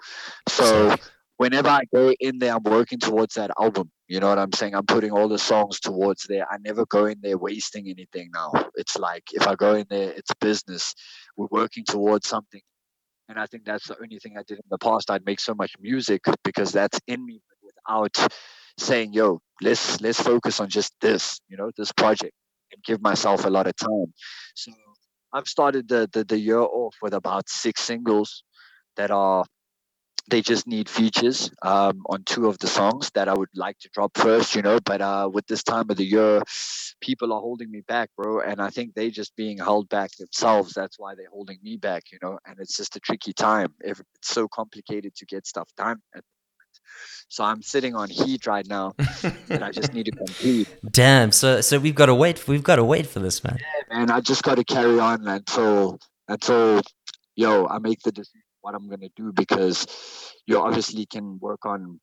So 0.50 0.96
whenever 1.38 1.70
i 1.70 1.82
go 1.94 2.14
in 2.20 2.38
there 2.40 2.54
i'm 2.54 2.64
working 2.64 3.00
towards 3.00 3.36
that 3.36 3.52
album. 3.60 3.90
You 4.08 4.20
know 4.20 4.28
what 4.28 4.40
i'm 4.40 4.54
saying? 4.54 4.76
I'm 4.76 4.86
putting 4.86 5.12
all 5.12 5.30
the 5.30 5.40
songs 5.40 5.80
towards 5.80 6.26
there. 6.28 6.46
I 6.52 6.58
never 6.60 6.86
go 6.86 7.06
in 7.06 7.20
there 7.22 7.38
wasting 7.38 7.88
anything 7.88 8.30
now. 8.34 8.52
It's 8.76 8.98
like 8.98 9.24
if 9.32 9.48
i 9.48 9.56
go 9.56 9.76
in 9.76 9.86
there 9.90 10.12
it's 10.12 10.34
business. 10.40 10.94
We're 11.38 11.48
working 11.50 11.86
towards 11.86 12.28
something. 12.28 12.62
And 13.30 13.40
i 13.40 13.46
think 13.46 13.64
that's 13.64 13.88
the 13.88 13.98
only 14.02 14.20
thing 14.20 14.36
i 14.38 14.44
did 14.46 14.58
in 14.58 14.70
the 14.70 14.78
past. 14.78 15.10
I'd 15.10 15.26
make 15.26 15.40
so 15.40 15.54
much 15.54 15.74
music 15.80 16.22
because 16.44 16.74
that's 16.74 17.00
in 17.08 17.26
me 17.26 17.42
without 17.90 18.28
saying 18.78 19.14
yo 19.14 19.40
let's 19.62 20.02
let's 20.02 20.22
focus 20.22 20.60
on 20.60 20.70
just 20.70 20.94
this 21.02 21.40
you 21.50 21.58
know 21.58 21.72
this 21.78 21.92
project 21.92 22.34
and 22.72 22.84
give 22.84 23.02
myself 23.02 23.46
a 23.46 23.50
lot 23.50 23.68
of 23.68 23.76
time 23.76 24.14
so 24.56 24.72
i've 25.34 25.48
started 25.48 25.88
the 25.88 26.10
the, 26.14 26.24
the 26.24 26.40
year 26.40 26.60
off 26.60 26.96
with 27.02 27.14
about 27.14 27.50
six 27.50 27.82
singles 27.82 28.44
that 28.96 29.12
are 29.12 29.46
they 30.30 30.42
just 30.42 30.68
need 30.68 30.88
features 30.88 31.52
um, 31.62 32.04
on 32.06 32.24
two 32.24 32.48
of 32.48 32.58
the 32.60 32.68
songs 32.68 33.12
that 33.16 33.28
I 33.28 33.34
would 33.34 33.50
like 33.56 33.78
to 33.80 33.90
drop 33.92 34.16
first, 34.16 34.56
you 34.56 34.62
know. 34.62 34.80
But 34.84 35.02
uh, 35.02 35.30
with 35.32 35.48
this 35.48 35.64
time 35.64 35.90
of 35.90 35.98
the 35.98 36.06
year, 36.06 36.42
people 37.02 37.34
are 37.34 37.42
holding 37.42 37.72
me 37.72 37.82
back, 37.82 38.10
bro. 38.16 38.40
And 38.40 38.62
I 38.62 38.70
think 38.70 38.94
they 38.94 39.10
just 39.10 39.36
being 39.36 39.58
held 39.58 39.90
back 39.90 40.12
themselves. 40.18 40.74
That's 40.74 41.00
why 41.00 41.16
they're 41.16 41.26
holding 41.32 41.58
me 41.64 41.78
back, 41.78 42.04
you 42.12 42.20
know. 42.22 42.38
And 42.46 42.58
it's 42.60 42.78
just 42.78 42.96
a 42.96 43.00
tricky 43.00 43.34
time. 43.34 43.74
It's 43.82 44.02
so 44.22 44.48
complicated 44.48 45.16
to 45.16 45.26
get 45.26 45.48
stuff 45.48 45.70
done 45.76 45.98
at 46.16 46.24
so 47.32 47.46
I'm 47.46 47.62
sitting 47.62 47.96
on 47.96 48.10
heat 48.10 48.46
right 48.46 48.68
now, 48.68 48.94
and 49.50 49.64
I 49.64 49.72
just 49.72 49.94
need 49.94 50.06
to 50.06 50.12
compete. 50.12 50.68
Damn. 50.92 51.32
So 51.32 51.62
so 51.62 51.80
we've 51.80 51.96
got 51.96 52.08
to 52.08 52.16
wait. 52.16 52.48
We've 52.48 52.64
got 52.64 52.76
to 52.76 52.84
wait 52.84 53.08
for 53.08 53.20
this, 53.20 53.44
man. 53.44 53.58
Yeah, 53.60 53.98
man. 53.98 54.12
I 54.12 54.20
just 54.20 54.44
got 54.44 54.56
to 54.56 54.66
carry 54.66 55.00
on 55.00 55.26
until 55.28 55.98
until 56.28 56.82
yo 57.36 57.68
I 57.68 57.80
make 57.80 58.02
the 58.02 58.12
decision 58.12 58.42
what 58.60 58.76
I'm 58.76 58.90
gonna 58.90 59.10
do 59.16 59.32
because 59.32 59.88
you 60.46 60.60
obviously 60.60 61.06
can 61.06 61.40
work 61.40 61.66
on 61.66 62.02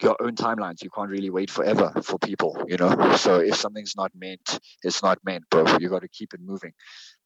your 0.00 0.16
own 0.20 0.34
timelines. 0.34 0.82
You 0.82 0.88
can't 0.88 1.10
really 1.10 1.30
wait 1.30 1.50
forever 1.50 1.92
for 2.02 2.18
people, 2.18 2.56
you 2.66 2.76
know. 2.78 3.16
So 3.16 3.40
if 3.40 3.56
something's 3.56 3.94
not 3.96 4.12
meant, 4.14 4.58
it's 4.82 5.02
not 5.02 5.18
meant, 5.24 5.44
bro. 5.50 5.76
You 5.78 5.88
got 5.88 6.02
to 6.02 6.08
keep 6.08 6.34
it 6.34 6.40
moving. 6.42 6.72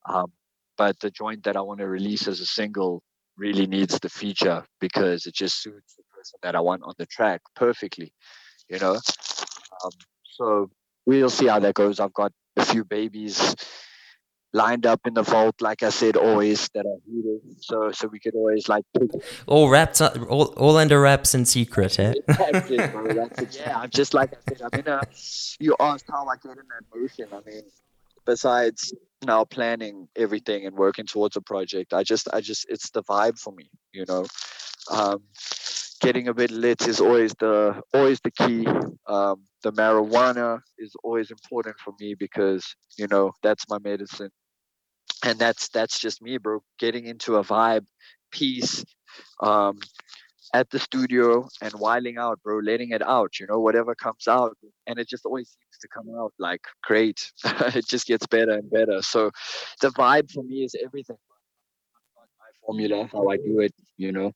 Um, 0.08 0.32
but 0.76 0.98
the 1.00 1.10
joint 1.10 1.44
that 1.44 1.56
I 1.56 1.60
want 1.60 1.80
to 1.80 1.86
release 1.86 2.28
as 2.28 2.40
a 2.40 2.46
single 2.46 3.02
really 3.38 3.66
needs 3.66 3.98
the 4.00 4.08
feature 4.08 4.64
because 4.80 5.26
it 5.26 5.34
just 5.34 5.62
suits 5.62 5.96
that 6.42 6.54
I 6.54 6.60
want 6.60 6.82
on 6.82 6.94
the 6.98 7.06
track 7.06 7.42
perfectly, 7.54 8.12
you 8.68 8.78
know. 8.78 8.94
Um, 8.94 9.90
so 10.24 10.70
we'll 11.04 11.30
see 11.30 11.46
how 11.46 11.58
that 11.60 11.74
goes. 11.74 12.00
I've 12.00 12.14
got 12.14 12.32
a 12.56 12.64
few 12.64 12.84
babies 12.84 13.54
lined 14.52 14.86
up 14.86 15.00
in 15.06 15.14
the 15.14 15.22
vault, 15.22 15.60
like 15.60 15.82
I 15.82 15.90
said, 15.90 16.16
always 16.16 16.68
that 16.74 16.86
are 16.86 16.98
heated, 17.04 17.62
so 17.62 17.92
so 17.92 18.08
we 18.08 18.18
could 18.18 18.34
always 18.34 18.68
like 18.68 18.84
pick. 18.98 19.10
all 19.46 19.68
wrapped 19.68 20.00
up, 20.00 20.16
all, 20.30 20.46
all 20.56 20.76
under 20.76 21.00
wraps 21.00 21.34
in 21.34 21.44
secret, 21.44 21.98
eh? 21.98 22.14
It, 22.28 22.92
bro. 22.92 23.06
It. 23.06 23.58
Yeah, 23.58 23.78
I'm 23.78 23.90
just 23.90 24.14
like 24.14 24.32
I 24.32 24.36
said. 24.48 24.62
I'm 24.62 24.80
in 24.80 24.88
a. 24.88 25.02
You 25.60 25.76
asked 25.78 26.06
how 26.08 26.26
I 26.26 26.36
get 26.36 26.52
in 26.52 26.64
that 26.68 26.98
motion. 26.98 27.28
I 27.32 27.48
mean, 27.48 27.62
besides 28.24 28.92
now 29.24 29.44
planning 29.44 30.08
everything 30.16 30.66
and 30.66 30.76
working 30.76 31.06
towards 31.06 31.36
a 31.36 31.40
project. 31.40 31.94
I 31.94 32.02
just, 32.02 32.28
I 32.32 32.40
just, 32.40 32.66
it's 32.68 32.90
the 32.90 33.02
vibe 33.02 33.38
for 33.38 33.52
me, 33.52 33.70
you 33.92 34.04
know. 34.08 34.26
Um, 34.90 35.22
getting 36.00 36.28
a 36.28 36.34
bit 36.34 36.50
lit 36.50 36.86
is 36.86 37.00
always 37.00 37.32
the 37.38 37.80
always 37.94 38.20
the 38.20 38.30
key. 38.30 38.66
Um, 39.06 39.44
the 39.62 39.72
marijuana 39.72 40.60
is 40.78 40.94
always 41.02 41.30
important 41.30 41.76
for 41.78 41.94
me 42.00 42.14
because 42.14 42.74
you 42.98 43.06
know 43.06 43.32
that's 43.42 43.64
my 43.68 43.78
medicine, 43.78 44.30
and 45.24 45.38
that's 45.38 45.68
that's 45.68 45.98
just 45.98 46.22
me, 46.22 46.38
bro. 46.38 46.62
Getting 46.78 47.06
into 47.06 47.36
a 47.36 47.44
vibe, 47.44 47.86
peace, 48.30 48.84
um, 49.40 49.78
at 50.54 50.70
the 50.70 50.78
studio 50.78 51.48
and 51.60 51.72
whiling 51.74 52.18
out, 52.18 52.40
bro, 52.42 52.58
letting 52.58 52.90
it 52.90 53.02
out. 53.02 53.38
You 53.40 53.46
know, 53.46 53.60
whatever 53.60 53.94
comes 53.94 54.28
out, 54.28 54.56
and 54.86 54.98
it 54.98 55.08
just 55.08 55.26
always 55.26 55.48
seems 55.48 55.78
to 55.80 55.88
come 55.88 56.08
out 56.18 56.32
like 56.38 56.62
great. 56.82 57.32
it 57.44 57.86
just 57.86 58.06
gets 58.06 58.26
better 58.26 58.52
and 58.52 58.70
better. 58.70 59.02
So, 59.02 59.30
the 59.80 59.88
vibe 59.90 60.30
for 60.30 60.42
me 60.42 60.64
is 60.64 60.74
everything. 60.82 61.16
My 62.16 62.50
formula, 62.64 63.08
how 63.12 63.28
I 63.28 63.36
do 63.36 63.60
it, 63.60 63.74
you 63.96 64.12
know. 64.12 64.32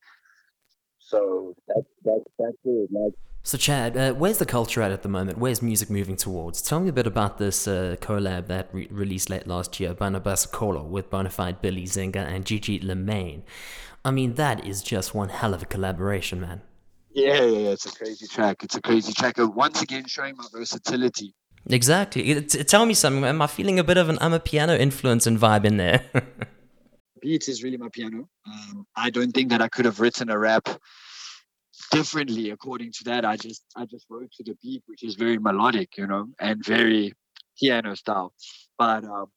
So 1.11 1.53
that's 1.67 1.87
that's 2.05 2.27
that's 2.39 2.57
it. 2.63 2.89
Like 2.91 3.13
So, 3.43 3.57
Chad, 3.57 3.97
uh, 3.97 4.13
where's 4.21 4.37
the 4.37 4.45
culture 4.57 4.81
at 4.85 4.91
at 4.97 5.01
the 5.05 5.09
moment? 5.17 5.37
Where's 5.43 5.61
music 5.61 5.89
moving 5.89 6.15
towards? 6.25 6.61
Tell 6.61 6.79
me 6.79 6.89
a 6.89 6.93
bit 6.99 7.07
about 7.07 7.37
this 7.43 7.67
uh, 7.67 7.95
collab 8.05 8.43
that 8.53 8.65
re- 8.77 8.87
released 9.03 9.29
late 9.29 9.47
last 9.47 9.79
year, 9.79 9.93
Barnabas 9.93 10.45
Kolo, 10.45 10.83
with 10.95 11.09
Bonafide 11.09 11.57
Billy 11.61 11.85
Zinga 11.95 12.23
and 12.33 12.45
Gigi 12.45 12.79
Lamayne. 12.79 13.41
I 14.05 14.11
mean, 14.11 14.35
that 14.35 14.57
is 14.71 14.77
just 14.93 15.13
one 15.21 15.29
hell 15.29 15.53
of 15.53 15.61
a 15.63 15.65
collaboration, 15.75 16.39
man. 16.47 16.61
yeah, 17.13 17.33
yeah, 17.43 17.59
yeah, 17.63 17.69
it's 17.75 17.85
a 17.85 17.91
crazy 17.99 18.27
track. 18.35 18.63
It's 18.63 18.75
a 18.75 18.81
crazy 18.81 19.11
track. 19.13 19.37
Uh, 19.39 19.47
Once 19.65 19.81
again, 19.81 20.05
showing 20.07 20.35
my 20.37 20.45
versatility. 20.53 21.33
Exactly. 21.67 22.21
It, 22.31 22.55
it- 22.55 22.67
tell 22.67 22.85
me 22.85 22.93
something. 22.93 23.23
Am 23.25 23.41
I 23.41 23.47
feeling 23.47 23.77
a 23.79 23.83
bit 23.83 23.97
of 23.97 24.07
an 24.09 24.17
amapiano 24.17 24.79
influence 24.79 25.27
and 25.27 25.37
vibe 25.39 25.65
in 25.65 25.77
there? 25.77 26.01
Beats 27.21 27.47
is 27.47 27.63
really 27.63 27.77
amapiano. 27.77 28.25
Um, 28.47 28.85
I 28.95 29.09
don't 29.09 29.31
think 29.31 29.49
that 29.49 29.61
I 29.61 29.67
could 29.67 29.85
have 29.85 29.99
written 29.99 30.29
a 30.29 30.37
rap 30.37 30.67
differently 31.91 32.49
according 32.49 32.91
to 32.93 33.03
that. 33.05 33.25
I 33.25 33.37
just 33.37 33.63
I 33.75 33.85
just 33.85 34.05
wrote 34.09 34.31
to 34.37 34.43
the 34.43 34.55
beat, 34.61 34.83
which 34.87 35.03
is 35.03 35.15
very 35.15 35.37
melodic, 35.37 35.97
you 35.97 36.07
know, 36.07 36.27
and 36.39 36.63
very 36.65 37.13
piano 37.59 37.95
style. 37.95 38.33
But 38.77 39.03
um, 39.03 39.27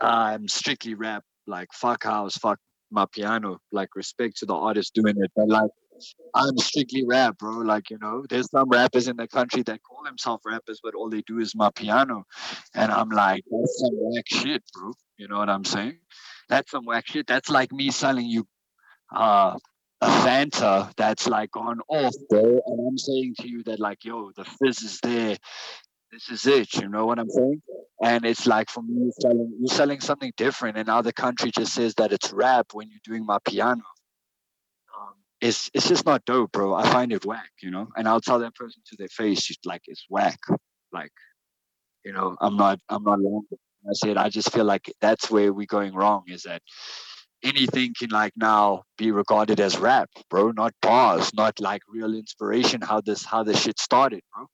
I'm 0.00 0.48
strictly 0.48 0.94
rap, 0.94 1.24
like 1.46 1.68
fuck 1.72 2.04
house, 2.04 2.36
fuck 2.36 2.58
amapiano, 2.92 3.58
like 3.72 3.96
respect 3.96 4.38
to 4.38 4.46
the 4.46 4.54
artist 4.54 4.94
doing 4.94 5.16
it. 5.18 5.30
But 5.34 5.48
like 5.48 5.70
I'm 6.34 6.56
strictly 6.58 7.04
rap, 7.06 7.38
bro. 7.38 7.58
Like, 7.58 7.90
you 7.90 7.98
know, 7.98 8.24
there's 8.28 8.50
some 8.50 8.68
rappers 8.68 9.08
in 9.08 9.16
the 9.16 9.26
country 9.26 9.62
that 9.64 9.80
call 9.82 10.04
themselves 10.04 10.42
rappers, 10.46 10.80
but 10.82 10.94
all 10.94 11.10
they 11.10 11.22
do 11.22 11.38
is 11.38 11.54
amapiano. 11.54 12.22
And 12.74 12.92
I'm 12.92 13.08
like, 13.08 13.44
that's 13.50 13.80
some 13.80 13.94
whack 13.94 14.24
shit, 14.28 14.62
bro. 14.72 14.92
You 15.16 15.28
know 15.28 15.38
what 15.38 15.48
I'm 15.48 15.64
saying? 15.64 15.98
That's 16.48 16.70
some 16.70 16.84
whack 16.84 17.06
shit. 17.06 17.26
That's 17.26 17.50
like 17.50 17.72
me 17.72 17.90
selling 17.90 18.26
you 18.26 18.46
uh 19.14 19.56
a 20.00 20.06
Fanta 20.06 20.92
that's 20.96 21.26
like 21.28 21.50
gone 21.50 21.80
off, 21.88 22.14
bro. 22.30 22.60
And 22.66 22.86
I'm 22.88 22.98
saying 22.98 23.34
to 23.40 23.48
you 23.48 23.62
that 23.64 23.80
like, 23.80 24.04
yo, 24.04 24.30
the 24.36 24.44
fizz 24.44 24.82
is 24.82 25.00
there. 25.02 25.36
This 26.12 26.28
is 26.30 26.46
it. 26.46 26.74
You 26.74 26.88
know 26.88 27.04
what 27.04 27.18
I'm 27.18 27.28
saying? 27.28 27.62
And 28.02 28.24
it's 28.24 28.46
like 28.46 28.70
for 28.70 28.82
me, 28.82 28.94
you're 29.02 29.12
selling, 29.18 29.56
you're 29.58 29.74
selling 29.74 30.00
something 30.00 30.32
different. 30.36 30.78
And 30.78 30.86
now 30.86 31.02
the 31.02 31.12
country 31.12 31.50
just 31.50 31.74
says 31.74 31.94
that 31.94 32.12
it's 32.12 32.32
rap 32.32 32.68
when 32.72 32.88
you're 32.90 33.00
doing 33.04 33.26
amapiano. 33.26 33.82
Um, 34.96 35.14
it's 35.40 35.68
it's 35.74 35.88
just 35.88 36.06
not 36.06 36.24
dope, 36.24 36.52
bro. 36.52 36.74
I 36.74 36.88
find 36.90 37.12
it 37.12 37.26
whack, 37.26 37.50
you 37.60 37.70
know. 37.70 37.88
And 37.96 38.08
I'll 38.08 38.20
tell 38.20 38.38
that 38.38 38.54
person 38.54 38.82
to 38.86 38.96
their 38.96 39.08
face, 39.08 39.50
like 39.64 39.82
it's 39.86 40.06
whack. 40.08 40.38
Like, 40.92 41.12
you 42.04 42.12
know, 42.12 42.36
I'm 42.40 42.56
not 42.56 42.78
I'm 42.88 43.02
not 43.02 43.20
lying. 43.20 43.42
I 43.88 43.94
said 43.94 44.16
I 44.16 44.28
just 44.28 44.52
feel 44.52 44.64
like 44.64 44.92
that's 45.00 45.30
where 45.30 45.52
we're 45.52 45.66
going 45.66 45.94
wrong. 45.94 46.24
Is 46.28 46.42
that 46.42 46.62
anything 47.42 47.94
can 47.98 48.10
like 48.10 48.32
now 48.36 48.82
be 48.96 49.10
regarded 49.10 49.60
as 49.60 49.78
rap, 49.78 50.10
bro, 50.28 50.50
not 50.50 50.74
bars, 50.82 51.30
not 51.34 51.58
like 51.60 51.82
real 51.88 52.14
inspiration. 52.14 52.80
How 52.82 53.00
this 53.00 53.24
how 53.24 53.42
this 53.42 53.62
shit 53.62 53.78
started, 53.78 54.22
bro. 54.34 54.46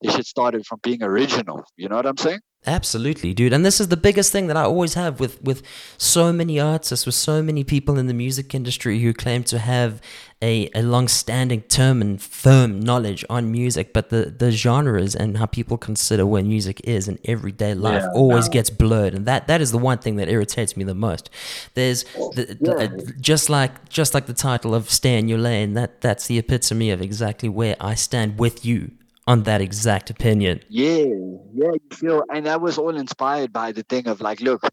This 0.00 0.28
start 0.28 0.54
it 0.54 0.64
from 0.64 0.78
being 0.82 1.02
original. 1.02 1.64
You 1.76 1.88
know 1.88 1.96
what 1.96 2.06
I'm 2.06 2.16
saying? 2.16 2.40
Absolutely, 2.66 3.34
dude. 3.34 3.52
And 3.52 3.64
this 3.64 3.80
is 3.80 3.88
the 3.88 3.96
biggest 3.96 4.32
thing 4.32 4.48
that 4.48 4.56
I 4.56 4.62
always 4.62 4.94
have 4.94 5.20
with 5.20 5.40
with 5.42 5.62
so 5.96 6.32
many 6.32 6.58
artists, 6.58 7.06
with 7.06 7.14
so 7.14 7.40
many 7.40 7.62
people 7.62 7.98
in 7.98 8.08
the 8.08 8.14
music 8.14 8.54
industry 8.54 9.00
who 9.00 9.12
claim 9.12 9.44
to 9.44 9.58
have 9.60 10.00
a, 10.42 10.68
a 10.74 10.82
long-standing 10.82 11.62
term 11.62 12.00
and 12.00 12.20
firm 12.20 12.78
knowledge 12.80 13.24
on 13.30 13.50
music, 13.50 13.92
but 13.92 14.10
the, 14.10 14.34
the 14.36 14.50
genres 14.50 15.14
and 15.16 15.38
how 15.38 15.46
people 15.46 15.78
consider 15.78 16.26
where 16.26 16.42
music 16.42 16.80
is 16.84 17.08
in 17.08 17.18
everyday 17.24 17.74
life 17.74 18.02
Yeah, 18.02 18.12
always 18.12 18.46
no. 18.48 18.52
gets 18.52 18.70
blurred, 18.70 19.14
and 19.14 19.24
that 19.26 19.46
that 19.46 19.60
is 19.60 19.70
the 19.70 19.78
one 19.78 19.98
thing 19.98 20.16
that 20.16 20.28
irritates 20.28 20.76
me 20.76 20.82
the 20.84 20.94
most. 20.94 21.30
There's 21.74 22.02
the, 22.34 22.56
the, 22.60 22.76
uh, 22.76 23.12
just 23.20 23.48
like 23.48 23.88
just 23.88 24.14
like 24.14 24.26
the 24.26 24.34
title 24.34 24.74
of 24.74 24.90
"Stay 24.90 25.16
in 25.16 25.28
Your 25.28 25.38
Lane." 25.38 25.74
That 25.74 26.00
that's 26.00 26.26
the 26.26 26.38
epitome 26.38 26.90
of 26.90 27.00
exactly 27.00 27.48
where 27.48 27.76
I 27.80 27.94
stand 27.94 28.38
with 28.38 28.66
you 28.66 28.90
on 29.28 29.42
that 29.42 29.60
exact 29.60 30.08
opinion. 30.08 30.58
Yeah, 30.70 31.04
yeah, 31.52 31.72
you 31.72 31.80
feel, 31.92 32.24
and 32.32 32.46
that 32.46 32.62
was 32.62 32.78
all 32.78 32.96
inspired 32.96 33.52
by 33.52 33.72
the 33.72 33.82
thing 33.82 34.08
of 34.08 34.22
like, 34.22 34.40
look, 34.40 34.66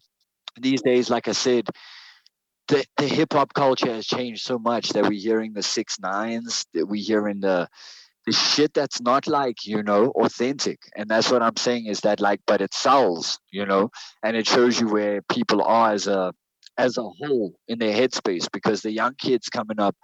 these 0.58 0.80
days, 0.80 1.10
like 1.10 1.28
I 1.28 1.32
said, 1.32 1.68
the, 2.68 2.82
the 2.96 3.06
hip 3.06 3.34
hop 3.34 3.52
culture 3.52 3.92
has 3.92 4.06
changed 4.06 4.42
so 4.42 4.58
much 4.58 4.88
that 4.90 5.02
we're 5.02 5.20
hearing 5.20 5.52
the 5.52 5.62
six 5.62 6.00
nines, 6.00 6.64
that 6.72 6.86
we're 6.86 7.04
hearing 7.04 7.40
the 7.40 7.68
the 8.24 8.32
shit 8.32 8.74
that's 8.74 9.00
not 9.00 9.28
like 9.28 9.64
you 9.64 9.84
know 9.84 10.10
authentic, 10.16 10.80
and 10.96 11.08
that's 11.08 11.30
what 11.30 11.42
I'm 11.42 11.56
saying 11.56 11.86
is 11.86 12.00
that 12.00 12.18
like, 12.18 12.40
but 12.44 12.60
it 12.60 12.74
sells, 12.74 13.38
you 13.52 13.64
know, 13.66 13.90
and 14.24 14.36
it 14.36 14.48
shows 14.48 14.80
you 14.80 14.88
where 14.88 15.22
people 15.22 15.62
are 15.62 15.92
as 15.92 16.08
a 16.08 16.32
as 16.76 16.96
a 16.96 17.02
whole 17.02 17.54
in 17.68 17.78
their 17.78 17.94
headspace 17.94 18.48
because 18.52 18.80
the 18.80 18.90
young 18.90 19.14
kids 19.16 19.48
coming 19.48 19.78
up, 19.78 19.94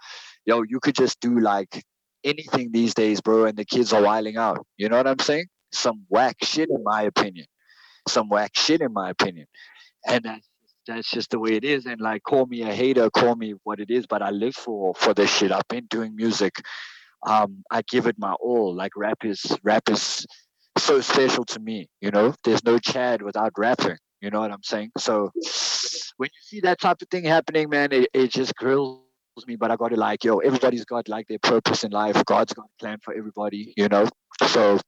yo, 0.45 0.61
you 0.61 0.79
could 0.79 0.95
just 0.95 1.19
do 1.19 1.39
like 1.39 1.83
anything 2.23 2.71
these 2.71 2.93
days, 2.93 3.21
bro, 3.21 3.45
and 3.45 3.57
the 3.57 3.65
kids 3.65 3.93
are 3.93 4.01
wiling 4.01 4.37
out. 4.37 4.65
You 4.77 4.89
know 4.89 4.97
what 4.97 5.07
I'm 5.07 5.19
saying? 5.19 5.45
Some 5.71 6.05
whack 6.09 6.37
shit, 6.43 6.69
in 6.69 6.83
my 6.83 7.03
opinion. 7.03 7.47
Some 8.07 8.29
whack 8.29 8.51
shit, 8.55 8.81
in 8.81 8.93
my 8.93 9.09
opinion. 9.09 9.47
And 10.07 10.23
that's 10.23 10.47
that's 10.85 11.09
just 11.09 11.29
the 11.29 11.39
way 11.39 11.51
it 11.51 11.63
is. 11.63 11.85
And 11.85 12.01
like, 12.01 12.23
call 12.23 12.45
me 12.45 12.61
a 12.63 12.73
hater, 12.73 13.09
call 13.09 13.35
me 13.35 13.55
what 13.63 13.79
it 13.79 13.89
is, 13.89 14.05
but 14.05 14.21
I 14.21 14.31
live 14.31 14.55
for 14.55 14.93
for 14.95 15.13
this 15.13 15.33
shit. 15.35 15.51
I've 15.51 15.67
been 15.69 15.85
doing 15.85 16.15
music. 16.15 16.55
Um, 17.25 17.63
I 17.71 17.81
give 17.83 18.07
it 18.07 18.15
my 18.17 18.33
all. 18.33 18.75
Like 18.75 18.91
rap 18.97 19.19
is 19.23 19.57
rap 19.63 19.89
is 19.89 20.25
so 20.77 21.01
special 21.01 21.45
to 21.45 21.59
me. 21.59 21.89
You 22.01 22.11
know, 22.11 22.33
there's 22.43 22.63
no 22.63 22.77
Chad 22.79 23.21
without 23.21 23.53
rapping. 23.57 23.97
You 24.21 24.29
know 24.29 24.39
what 24.39 24.51
I'm 24.51 24.63
saying? 24.63 24.91
So 24.97 25.31
when 26.17 26.29
you 26.33 26.41
see 26.41 26.59
that 26.61 26.79
type 26.79 27.01
of 27.01 27.09
thing 27.09 27.25
happening, 27.25 27.69
man, 27.69 27.91
it, 27.91 28.09
it 28.13 28.31
just 28.31 28.55
grills 28.55 29.02
me, 29.47 29.55
but 29.55 29.71
I 29.71 29.75
got 29.75 29.89
to 29.89 29.95
like, 29.95 30.23
yo, 30.23 30.37
everybody's 30.37 30.85
got 30.85 31.09
like 31.09 31.27
their 31.27 31.39
purpose 31.39 31.83
in 31.83 31.91
life. 31.91 32.21
God's 32.25 32.53
got 32.53 32.65
a 32.65 32.79
plan 32.79 32.99
for 33.03 33.13
everybody, 33.13 33.73
you 33.75 33.87
know. 33.87 34.07
So 34.47 34.79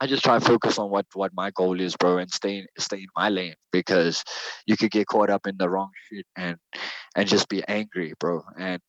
I 0.00 0.06
just 0.06 0.24
try 0.24 0.38
to 0.38 0.44
focus 0.44 0.78
on 0.78 0.90
what 0.90 1.06
what 1.14 1.32
my 1.34 1.50
goal 1.50 1.80
is, 1.80 1.96
bro, 1.96 2.18
and 2.18 2.30
stay 2.30 2.66
stay 2.78 2.98
in 2.98 3.08
my 3.16 3.28
lane 3.28 3.54
because 3.70 4.24
you 4.66 4.76
could 4.76 4.90
get 4.90 5.06
caught 5.06 5.30
up 5.30 5.46
in 5.46 5.56
the 5.58 5.68
wrong 5.68 5.90
shit 6.08 6.26
and 6.36 6.56
and 7.16 7.28
just 7.28 7.48
be 7.48 7.62
angry, 7.68 8.14
bro. 8.18 8.42
And 8.58 8.80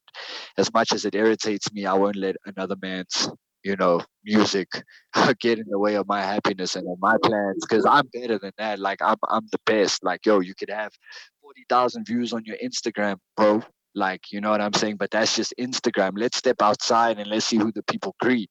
as 0.58 0.74
much 0.74 0.94
as 0.94 1.06
it 1.06 1.16
irritates 1.16 1.72
me, 1.74 1.86
I 1.86 1.94
won't 1.94 2.16
let 2.16 2.36
another 2.46 2.76
man's 2.82 3.30
you 3.64 3.76
know 3.76 4.02
music 4.24 4.68
get 5.42 5.60
in 5.60 5.66
the 5.70 5.80
way 5.80 5.96
of 5.96 6.08
my 6.08 6.22
happiness 6.22 6.76
and 6.76 6.88
my 7.00 7.16
plans 7.24 7.64
because 7.68 7.86
I'm 7.86 8.08
better 8.14 8.40
than 8.40 8.54
that. 8.58 8.80
Like 8.80 9.02
I'm 9.02 9.18
I'm 9.30 9.48
the 9.52 9.60
best. 9.66 10.04
Like 10.04 10.26
yo, 10.26 10.40
you 10.40 10.54
could 10.56 10.70
have 10.70 10.94
forty 11.42 11.66
thousand 11.68 12.06
views 12.06 12.32
on 12.32 12.44
your 12.46 12.58
Instagram, 12.64 13.18
bro. 13.36 13.62
Like 13.96 14.32
you 14.32 14.42
know 14.42 14.52
what 14.52 14.62
I'm 14.62 14.74
saying, 14.74 14.98
but 14.98 15.12
that's 15.12 15.36
just 15.36 15.54
Instagram. 15.60 16.12
Let's 16.16 16.38
step 16.38 16.62
outside 16.62 17.20
and 17.20 17.30
let's 17.30 17.46
see 17.46 17.58
who 17.58 17.72
the 17.72 17.84
people 17.84 18.16
greet. 18.20 18.50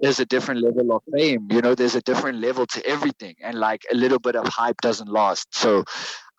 There's 0.00 0.18
a 0.18 0.26
different 0.26 0.62
level 0.62 0.96
of 0.96 1.02
fame 1.14 1.48
you 1.50 1.60
know? 1.60 1.74
There's 1.74 1.94
a 1.94 2.00
different 2.00 2.40
level 2.40 2.66
to 2.66 2.86
everything. 2.86 3.34
And 3.42 3.58
like 3.58 3.82
a 3.92 3.94
little 3.94 4.18
bit 4.18 4.36
of 4.36 4.46
hype 4.48 4.80
doesn't 4.80 5.08
last. 5.08 5.54
So 5.54 5.84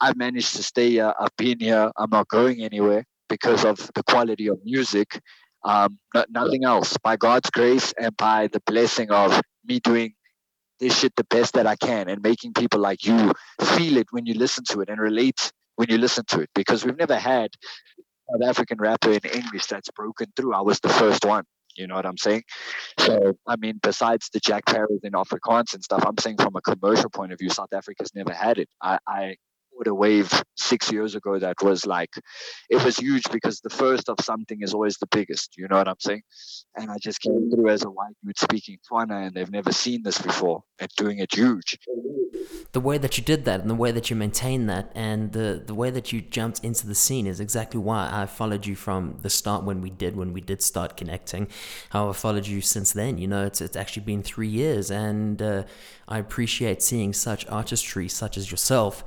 i've 0.01 0.17
managed 0.17 0.55
to 0.55 0.63
stay 0.63 0.99
uh, 0.99 1.13
up 1.19 1.33
in 1.39 1.59
here. 1.59 1.91
I'm 1.97 2.09
not 2.09 2.27
going 2.27 2.61
anywhere 2.61 3.05
because 3.29 3.63
of 3.63 3.77
the 3.95 4.03
quality 4.03 4.47
of 4.47 4.59
music. 4.63 5.19
Um 5.63 5.99
no- 6.13 6.25
nothing 6.29 6.65
else. 6.65 6.97
By 6.97 7.15
god's 7.15 7.49
grace 7.49 7.93
and 7.99 8.15
by 8.17 8.47
the 8.47 8.61
blessing 8.65 9.11
of 9.11 9.39
me 9.65 9.79
doing 9.79 10.13
this 10.79 10.99
shit 10.99 11.15
the 11.15 11.23
best 11.25 11.53
that 11.53 11.67
i 11.67 11.75
can 11.75 12.09
and 12.09 12.21
making 12.21 12.51
people 12.53 12.79
like 12.79 13.05
you 13.05 13.31
feel 13.61 13.95
it 13.97 14.07
when 14.11 14.25
you 14.25 14.33
listen 14.33 14.63
to 14.65 14.81
it 14.81 14.89
and 14.89 14.99
relate 14.99 15.51
when 15.75 15.89
you 15.89 15.97
listen 15.97 16.23
to 16.27 16.41
it 16.41 16.49
because 16.53 16.85
we've 16.85 16.97
never 16.97 17.17
had 17.17 17.51
South 18.31 18.47
African 18.47 18.77
rapper 18.77 19.11
in 19.11 19.19
English 19.33 19.65
that's 19.67 19.89
broken 19.91 20.27
through. 20.35 20.53
I 20.53 20.61
was 20.61 20.79
the 20.79 20.89
first 20.89 21.25
one. 21.25 21.43
You 21.75 21.87
know 21.87 21.95
what 21.95 22.05
I'm 22.05 22.17
saying? 22.17 22.43
So, 22.99 23.33
I 23.47 23.55
mean, 23.55 23.79
besides 23.81 24.29
the 24.31 24.39
Jack 24.39 24.65
Parows 24.65 24.99
and 25.03 25.13
Afrikaans 25.13 25.73
and 25.73 25.83
stuff, 25.83 26.03
I'm 26.05 26.17
saying 26.19 26.37
from 26.37 26.55
a 26.55 26.61
commercial 26.61 27.09
point 27.09 27.33
of 27.33 27.39
view, 27.39 27.49
South 27.49 27.73
Africa's 27.73 28.13
never 28.13 28.31
had 28.31 28.59
it. 28.59 28.69
I, 28.81 28.99
I 29.07 29.37
caught 29.75 29.87
a 29.87 29.93
wave 29.93 30.31
six 30.55 30.91
years 30.91 31.15
ago 31.15 31.39
that 31.39 31.61
was 31.61 31.85
like, 31.85 32.09
it 32.69 32.83
was 32.83 32.97
huge 32.97 33.23
because 33.31 33.59
the 33.61 33.69
first 33.69 34.09
of 34.09 34.17
something 34.21 34.61
is 34.61 34.73
always 34.73 34.97
the 34.97 35.07
biggest. 35.07 35.57
You 35.57 35.67
know 35.69 35.77
what 35.77 35.87
I'm 35.87 35.99
saying? 35.99 36.23
And 36.77 36.91
I 36.91 36.97
just 36.99 37.21
came 37.21 37.49
through 37.51 37.69
as 37.69 37.83
a 37.83 37.89
white 37.89 38.13
dude 38.23 38.37
speaking 38.37 38.77
Tswana, 38.89 39.27
and 39.27 39.35
they've 39.35 39.51
never 39.51 39.71
seen 39.71 40.03
this 40.03 40.17
before 40.17 40.63
and 40.79 40.89
doing 40.97 41.19
it 41.19 41.33
huge. 41.33 41.77
The 42.71 42.79
way 42.79 42.97
that 42.97 43.17
you 43.17 43.23
did 43.23 43.45
that, 43.45 43.61
and 43.61 43.69
the 43.69 43.75
way 43.75 43.91
that 43.91 44.09
you 44.09 44.15
maintained 44.15 44.67
that, 44.69 44.91
and 44.95 45.31
the 45.31 45.61
the 45.63 45.75
way 45.75 45.91
that 45.91 46.11
you 46.11 46.21
jumped 46.21 46.63
into 46.63 46.87
the 46.87 46.95
scene 46.95 47.27
is 47.27 47.39
exactly 47.39 47.79
why 47.79 48.09
I 48.11 48.25
followed 48.25 48.65
you 48.65 48.75
from 48.75 49.19
the 49.21 49.29
start 49.29 49.63
when 49.63 49.81
we 49.81 49.91
did 49.91 50.15
when 50.15 50.33
we 50.33 50.41
did 50.41 50.61
start 50.63 50.97
connecting. 50.97 51.47
How 51.91 52.09
I 52.09 52.13
followed 52.13 52.47
you 52.47 52.61
since 52.61 52.91
then. 52.91 53.19
You 53.19 53.27
know, 53.27 53.45
it's 53.45 53.61
it's 53.61 53.77
actually 53.77 54.03
been 54.03 54.23
three 54.23 54.47
years, 54.47 54.89
and 54.89 55.41
uh, 55.41 55.63
I 56.07 56.17
appreciate 56.17 56.81
seeing 56.81 57.13
such 57.13 57.47
artistry, 57.47 58.07
such 58.07 58.37
as 58.37 58.49
yourself 58.49 59.03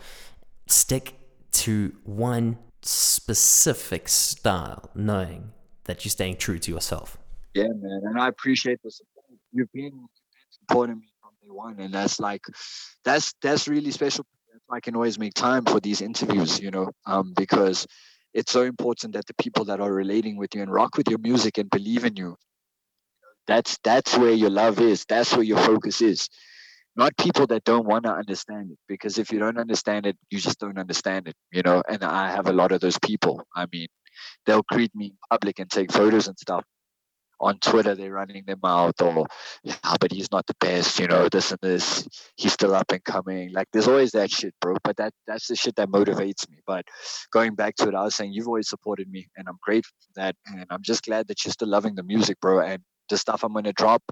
stick 0.66 1.14
to 1.52 1.94
one 2.04 2.58
specific 2.82 4.08
style, 4.08 4.90
knowing 4.94 5.52
that 5.84 6.04
you're 6.04 6.10
staying 6.10 6.36
true 6.36 6.58
to 6.58 6.70
yourself. 6.70 7.18
Yeah, 7.54 7.68
man, 7.68 8.02
and 8.04 8.20
I 8.20 8.28
appreciate 8.28 8.80
the 8.82 8.90
support. 8.90 9.24
You've 9.52 9.72
been 9.72 10.06
supporting 10.50 10.98
me 10.98 11.08
from 11.20 11.30
day 11.42 11.50
one, 11.50 11.78
and 11.80 11.94
that's 11.94 12.20
like, 12.20 12.42
that's 13.04 13.32
that's 13.40 13.66
really 13.68 13.90
special. 13.90 14.26
I 14.70 14.80
can 14.80 14.96
always 14.96 15.18
make 15.18 15.34
time 15.34 15.64
for 15.64 15.80
these 15.80 16.02
interviews, 16.02 16.60
you 16.60 16.70
know, 16.72 16.90
um, 17.06 17.32
because 17.36 17.86
it's 18.34 18.52
so 18.52 18.62
important 18.62 19.14
that 19.14 19.26
the 19.26 19.34
people 19.34 19.64
that 19.66 19.80
are 19.80 19.92
relating 19.92 20.36
with 20.36 20.54
you 20.54 20.62
and 20.62 20.72
rock 20.72 20.96
with 20.96 21.08
your 21.08 21.20
music 21.20 21.56
and 21.58 21.70
believe 21.70 22.04
in 22.04 22.16
you, 22.16 22.36
that's 23.46 23.78
that's 23.84 24.18
where 24.18 24.32
your 24.32 24.50
love 24.50 24.80
is. 24.80 25.04
That's 25.08 25.32
where 25.32 25.44
your 25.44 25.58
focus 25.58 26.02
is 26.02 26.28
not 26.96 27.16
people 27.16 27.46
that 27.48 27.64
don't 27.64 27.86
want 27.86 28.04
to 28.04 28.12
understand 28.12 28.70
it 28.70 28.78
because 28.88 29.18
if 29.18 29.30
you 29.30 29.38
don't 29.38 29.58
understand 29.58 30.06
it 30.06 30.16
you 30.30 30.38
just 30.38 30.58
don't 30.58 30.78
understand 30.78 31.28
it 31.28 31.34
you 31.52 31.62
know 31.62 31.82
and 31.88 32.02
i 32.02 32.30
have 32.30 32.48
a 32.48 32.52
lot 32.52 32.72
of 32.72 32.80
those 32.80 32.98
people. 32.98 33.42
I 33.54 33.66
mean 33.72 33.88
they'll 34.46 34.64
greet 34.70 34.94
me 34.94 35.06
in 35.06 35.16
public 35.30 35.58
and 35.58 35.70
take 35.70 35.92
photos 35.92 36.26
and 36.28 36.38
stuff. 36.38 36.64
On 37.38 37.58
twitter 37.58 37.94
they're 37.94 38.12
running 38.12 38.44
their 38.46 38.56
mouth 38.62 39.00
or 39.02 39.26
yeah 39.62 39.74
but 40.00 40.10
he's 40.10 40.30
not 40.32 40.46
the 40.46 40.54
best 40.58 40.98
you 40.98 41.06
know 41.06 41.28
this 41.28 41.50
and 41.50 41.60
this. 41.62 42.08
He's 42.36 42.54
still 42.54 42.74
up 42.74 42.90
and 42.92 43.04
coming. 43.04 43.52
Like 43.52 43.68
there's 43.72 43.88
always 43.88 44.12
that 44.12 44.30
shit 44.30 44.54
bro 44.60 44.76
but 44.82 44.96
that 44.96 45.12
that's 45.26 45.48
the 45.48 45.56
shit 45.56 45.76
that 45.76 45.88
motivates 45.88 46.48
me. 46.48 46.58
But 46.66 46.86
going 47.30 47.54
back 47.54 47.76
to 47.76 47.88
it 47.88 47.94
i 47.94 48.02
was 48.02 48.14
saying 48.14 48.32
you've 48.32 48.48
always 48.48 48.68
supported 48.70 49.10
me 49.10 49.28
and 49.36 49.48
i'm 49.48 49.58
grateful 49.62 49.96
for 50.00 50.20
that 50.20 50.34
and 50.46 50.66
i'm 50.70 50.82
just 50.82 51.04
glad 51.04 51.28
that 51.28 51.44
you're 51.44 51.52
still 51.52 51.68
loving 51.68 51.94
the 51.94 52.02
music 52.02 52.40
bro 52.40 52.60
and 52.60 52.82
the 53.08 53.18
stuff 53.18 53.44
I'm 53.44 53.52
gonna 53.52 53.72
drop. 53.72 54.02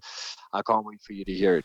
I 0.53 0.63
can't 0.63 0.85
wait 0.85 1.03
for 1.03 1.13
you 1.13 1.25
to 1.25 1.33
hear 1.33 1.57
it. 1.57 1.65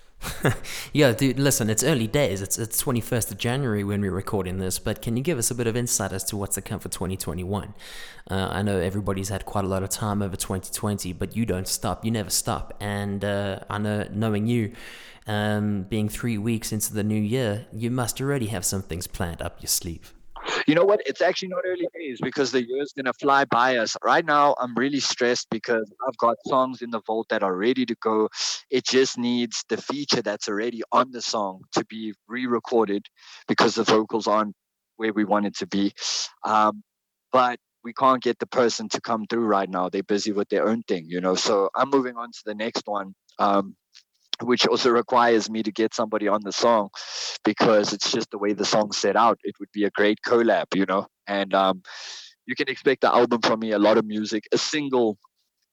yeah, 0.93 1.11
dude, 1.11 1.39
listen, 1.39 1.69
it's 1.69 1.83
early 1.83 2.07
days. 2.07 2.41
It's 2.41 2.57
it's 2.57 2.81
21st 2.81 3.31
of 3.31 3.37
January 3.37 3.83
when 3.83 4.01
we're 4.01 4.11
recording 4.11 4.57
this, 4.57 4.79
but 4.79 5.01
can 5.01 5.15
you 5.15 5.23
give 5.23 5.37
us 5.37 5.51
a 5.51 5.55
bit 5.55 5.67
of 5.67 5.75
insight 5.75 6.11
as 6.11 6.23
to 6.25 6.37
what's 6.37 6.55
to 6.55 6.61
come 6.61 6.79
for 6.79 6.89
2021? 6.89 7.73
Uh, 8.29 8.47
I 8.51 8.61
know 8.61 8.79
everybody's 8.79 9.29
had 9.29 9.45
quite 9.45 9.65
a 9.65 9.67
lot 9.67 9.83
of 9.83 9.89
time 9.89 10.21
over 10.21 10.35
2020, 10.35 11.13
but 11.13 11.35
you 11.35 11.45
don't 11.45 11.67
stop. 11.67 12.03
You 12.03 12.11
never 12.11 12.29
stop. 12.29 12.75
And 12.79 13.23
uh, 13.23 13.59
I 13.69 13.77
know, 13.77 14.07
knowing 14.11 14.47
you, 14.47 14.73
um, 15.27 15.83
being 15.83 16.09
three 16.09 16.37
weeks 16.37 16.71
into 16.71 16.93
the 16.93 17.03
new 17.03 17.21
year, 17.21 17.67
you 17.71 17.91
must 17.91 18.19
already 18.19 18.47
have 18.47 18.65
some 18.65 18.81
things 18.81 19.07
planned 19.07 19.41
up 19.41 19.61
your 19.61 19.67
sleeve. 19.67 20.13
You 20.67 20.75
know 20.75 20.85
what? 20.85 21.01
It's 21.05 21.21
actually 21.21 21.49
not 21.49 21.63
early 21.65 21.87
days 21.97 22.19
because 22.21 22.51
the 22.51 22.65
year's 22.65 22.93
gonna 22.93 23.13
fly 23.13 23.45
by 23.45 23.77
us. 23.77 23.95
Right 24.03 24.25
now, 24.25 24.55
I'm 24.59 24.75
really 24.75 24.99
stressed 24.99 25.47
because 25.49 25.91
I've 26.07 26.17
got 26.17 26.37
songs 26.45 26.81
in 26.81 26.91
the 26.91 27.01
vault 27.05 27.27
that 27.29 27.43
are 27.43 27.55
ready 27.55 27.85
to 27.85 27.95
go. 28.01 28.29
It 28.69 28.85
just 28.85 29.17
needs 29.17 29.63
the 29.69 29.77
feature 29.77 30.21
that's 30.21 30.47
already 30.47 30.81
on 30.91 31.11
the 31.11 31.21
song 31.21 31.61
to 31.73 31.85
be 31.85 32.13
re-recorded 32.27 33.05
because 33.47 33.75
the 33.75 33.83
vocals 33.83 34.27
aren't 34.27 34.55
where 34.97 35.13
we 35.13 35.25
want 35.25 35.45
it 35.45 35.57
to 35.57 35.67
be. 35.67 35.93
Um, 36.43 36.83
but 37.31 37.59
we 37.83 37.93
can't 37.93 38.21
get 38.21 38.39
the 38.39 38.47
person 38.47 38.89
to 38.89 39.01
come 39.01 39.25
through 39.27 39.45
right 39.45 39.69
now. 39.69 39.89
They're 39.89 40.03
busy 40.03 40.31
with 40.31 40.49
their 40.49 40.67
own 40.67 40.83
thing, 40.83 41.05
you 41.07 41.21
know. 41.21 41.35
So 41.35 41.69
I'm 41.75 41.89
moving 41.89 42.17
on 42.17 42.31
to 42.31 42.39
the 42.45 42.55
next 42.55 42.83
one. 42.85 43.15
Um, 43.39 43.75
which 44.43 44.67
also 44.67 44.89
requires 44.89 45.49
me 45.49 45.63
to 45.63 45.71
get 45.71 45.93
somebody 45.93 46.27
on 46.27 46.41
the 46.43 46.51
song 46.51 46.89
because 47.43 47.93
it's 47.93 48.11
just 48.11 48.31
the 48.31 48.37
way 48.37 48.53
the 48.53 48.65
song's 48.65 48.97
set 48.97 49.15
out. 49.15 49.39
It 49.43 49.55
would 49.59 49.71
be 49.73 49.85
a 49.85 49.89
great 49.91 50.19
collab, 50.25 50.75
you 50.75 50.85
know. 50.85 51.07
And 51.27 51.53
um, 51.53 51.81
you 52.45 52.55
can 52.55 52.69
expect 52.69 53.01
the 53.01 53.13
album 53.13 53.41
from 53.41 53.59
me, 53.59 53.71
a 53.71 53.79
lot 53.79 53.97
of 53.97 54.05
music, 54.05 54.45
a 54.51 54.57
single 54.57 55.17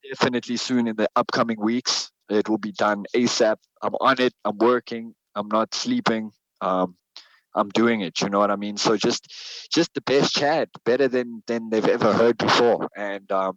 definitely 0.08 0.56
soon 0.56 0.86
in 0.86 0.96
the 0.96 1.08
upcoming 1.16 1.60
weeks. 1.60 2.10
It 2.28 2.48
will 2.48 2.58
be 2.58 2.72
done 2.72 3.04
ASAP. 3.14 3.56
I'm 3.82 3.94
on 4.00 4.20
it. 4.20 4.32
I'm 4.44 4.58
working. 4.58 5.14
I'm 5.34 5.48
not 5.48 5.74
sleeping. 5.74 6.32
Um, 6.60 6.96
I'm 7.54 7.70
doing 7.70 8.02
it. 8.02 8.20
You 8.20 8.28
know 8.28 8.38
what 8.38 8.50
I 8.50 8.56
mean? 8.56 8.76
So 8.76 8.96
just, 8.96 9.32
just 9.72 9.94
the 9.94 10.02
best 10.02 10.34
Chad, 10.34 10.68
better 10.84 11.08
than 11.08 11.42
than 11.46 11.70
they've 11.70 11.86
ever 11.86 12.12
heard 12.12 12.36
before. 12.36 12.88
And 12.96 13.30
um, 13.32 13.56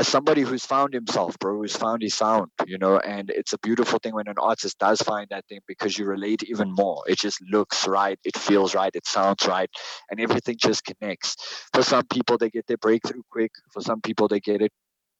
somebody 0.00 0.42
who's 0.42 0.64
found 0.64 0.94
himself, 0.94 1.38
bro, 1.38 1.56
who's 1.56 1.76
found 1.76 2.02
his 2.02 2.14
sound, 2.14 2.50
you 2.66 2.78
know, 2.78 2.98
and 2.98 3.30
it's 3.30 3.52
a 3.52 3.58
beautiful 3.58 3.98
thing 3.98 4.14
when 4.14 4.28
an 4.28 4.38
artist 4.38 4.78
does 4.78 5.00
find 5.00 5.26
that 5.30 5.46
thing 5.48 5.60
because 5.66 5.98
you 5.98 6.06
relate 6.06 6.42
even 6.44 6.70
more. 6.72 7.02
It 7.06 7.18
just 7.18 7.40
looks 7.50 7.86
right, 7.86 8.18
it 8.24 8.36
feels 8.36 8.74
right, 8.74 8.90
it 8.94 9.06
sounds 9.06 9.46
right, 9.46 9.70
and 10.10 10.20
everything 10.20 10.56
just 10.58 10.84
connects. 10.84 11.36
For 11.72 11.82
some 11.82 12.06
people, 12.06 12.38
they 12.38 12.50
get 12.50 12.66
their 12.66 12.76
breakthrough 12.78 13.22
quick. 13.30 13.52
For 13.72 13.80
some 13.80 14.00
people, 14.00 14.28
they 14.28 14.40
get 14.40 14.62
it 14.62 14.72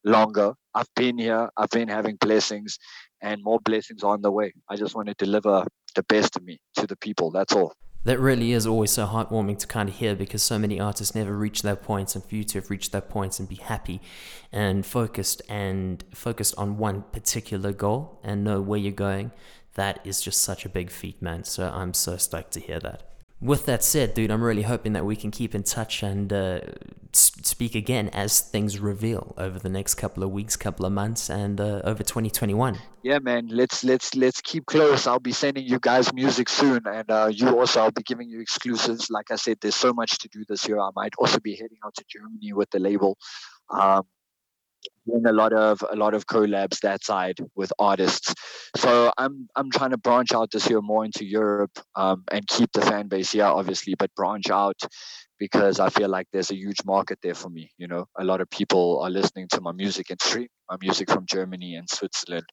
longer. 0.04 0.54
I've 0.74 0.92
been 0.94 1.18
here, 1.18 1.48
I've 1.56 1.70
been 1.70 1.88
having 1.88 2.16
blessings, 2.16 2.78
and 3.22 3.42
more 3.42 3.60
blessings 3.60 4.02
on 4.02 4.22
the 4.22 4.30
way. 4.30 4.52
I 4.68 4.76
just 4.76 4.94
want 4.94 5.08
to 5.08 5.14
deliver 5.14 5.64
the 5.94 6.02
best 6.04 6.36
of 6.36 6.44
me 6.44 6.58
to 6.76 6.86
the 6.86 6.96
people. 6.96 7.30
That's 7.30 7.54
all 7.54 7.72
that 8.06 8.20
really 8.20 8.52
is 8.52 8.68
always 8.68 8.92
so 8.92 9.04
heartwarming 9.04 9.58
to 9.58 9.66
kind 9.66 9.88
of 9.88 9.96
hear 9.96 10.14
because 10.14 10.40
so 10.40 10.60
many 10.60 10.78
artists 10.78 11.12
never 11.12 11.36
reach 11.36 11.62
their 11.62 11.74
points 11.74 12.14
and 12.14 12.24
for 12.24 12.36
you 12.36 12.44
to 12.44 12.58
have 12.58 12.70
reached 12.70 12.92
their 12.92 13.00
points 13.00 13.40
and 13.40 13.48
be 13.48 13.56
happy 13.56 14.00
and 14.52 14.86
focused 14.86 15.42
and 15.48 16.04
focused 16.14 16.54
on 16.56 16.78
one 16.78 17.02
particular 17.10 17.72
goal 17.72 18.20
and 18.22 18.44
know 18.44 18.60
where 18.60 18.78
you're 18.78 18.92
going. 18.92 19.32
That 19.74 19.98
is 20.04 20.20
just 20.20 20.40
such 20.40 20.64
a 20.64 20.68
big 20.68 20.90
feat 20.90 21.20
man. 21.20 21.42
So 21.42 21.68
i'm 21.68 21.92
so 21.94 22.16
stoked 22.16 22.52
to 22.52 22.60
hear 22.60 22.78
that 22.78 23.15
with 23.40 23.66
that 23.66 23.84
said, 23.84 24.14
dude, 24.14 24.30
I'm 24.30 24.42
really 24.42 24.62
hoping 24.62 24.92
that 24.94 25.04
we 25.04 25.14
can 25.14 25.30
keep 25.30 25.54
in 25.54 25.62
touch 25.62 26.02
and 26.02 26.32
uh, 26.32 26.60
speak 27.12 27.74
again 27.74 28.08
as 28.10 28.40
things 28.40 28.78
reveal 28.78 29.34
over 29.36 29.58
the 29.58 29.68
next 29.68 29.96
couple 29.96 30.22
of 30.22 30.30
weeks, 30.30 30.56
couple 30.56 30.86
of 30.86 30.92
months, 30.92 31.28
and 31.28 31.60
uh, 31.60 31.82
over 31.84 32.02
2021. 32.02 32.78
Yeah, 33.02 33.18
man. 33.18 33.48
Let's 33.48 33.84
let's 33.84 34.14
let's 34.14 34.40
keep 34.40 34.64
close. 34.66 35.06
I'll 35.06 35.20
be 35.20 35.32
sending 35.32 35.66
you 35.66 35.78
guys 35.78 36.12
music 36.14 36.48
soon, 36.48 36.80
and 36.86 37.10
uh, 37.10 37.30
you 37.32 37.48
also. 37.48 37.82
I'll 37.82 37.90
be 37.90 38.02
giving 38.02 38.28
you 38.28 38.40
exclusives. 38.40 39.10
Like 39.10 39.30
I 39.30 39.36
said, 39.36 39.58
there's 39.60 39.76
so 39.76 39.92
much 39.92 40.18
to 40.18 40.28
do 40.28 40.44
this 40.48 40.66
year. 40.66 40.80
I 40.80 40.90
might 40.96 41.12
also 41.18 41.38
be 41.38 41.54
heading 41.56 41.78
out 41.84 41.94
to 41.96 42.04
Germany 42.08 42.52
with 42.54 42.70
the 42.70 42.78
label. 42.78 43.18
Um, 43.70 44.04
doing 45.06 45.26
a 45.26 45.32
lot 45.32 45.52
of 45.52 45.84
a 45.90 45.96
lot 45.96 46.14
of 46.14 46.26
collabs 46.26 46.80
that 46.80 47.04
side 47.04 47.38
with 47.54 47.72
artists. 47.78 48.34
So 48.76 49.12
I'm 49.16 49.48
I'm 49.56 49.70
trying 49.70 49.90
to 49.90 49.96
branch 49.98 50.32
out 50.32 50.50
this 50.50 50.68
year 50.68 50.80
more 50.80 51.04
into 51.04 51.24
Europe 51.24 51.78
um, 51.94 52.24
and 52.30 52.46
keep 52.46 52.72
the 52.72 52.82
fan 52.82 53.08
base 53.08 53.32
here, 53.32 53.44
obviously, 53.44 53.94
but 53.94 54.14
branch 54.14 54.50
out 54.50 54.80
because 55.38 55.80
I 55.80 55.90
feel 55.90 56.08
like 56.08 56.26
there's 56.32 56.50
a 56.50 56.56
huge 56.56 56.84
market 56.84 57.18
there 57.22 57.34
for 57.34 57.50
me. 57.50 57.70
You 57.78 57.88
know, 57.88 58.06
a 58.18 58.24
lot 58.24 58.40
of 58.40 58.48
people 58.50 59.00
are 59.02 59.10
listening 59.10 59.48
to 59.52 59.60
my 59.60 59.72
music 59.72 60.10
and 60.10 60.20
stream 60.20 60.48
my 60.70 60.76
music 60.80 61.10
from 61.10 61.26
Germany 61.26 61.76
and 61.76 61.88
Switzerland. 61.88 62.46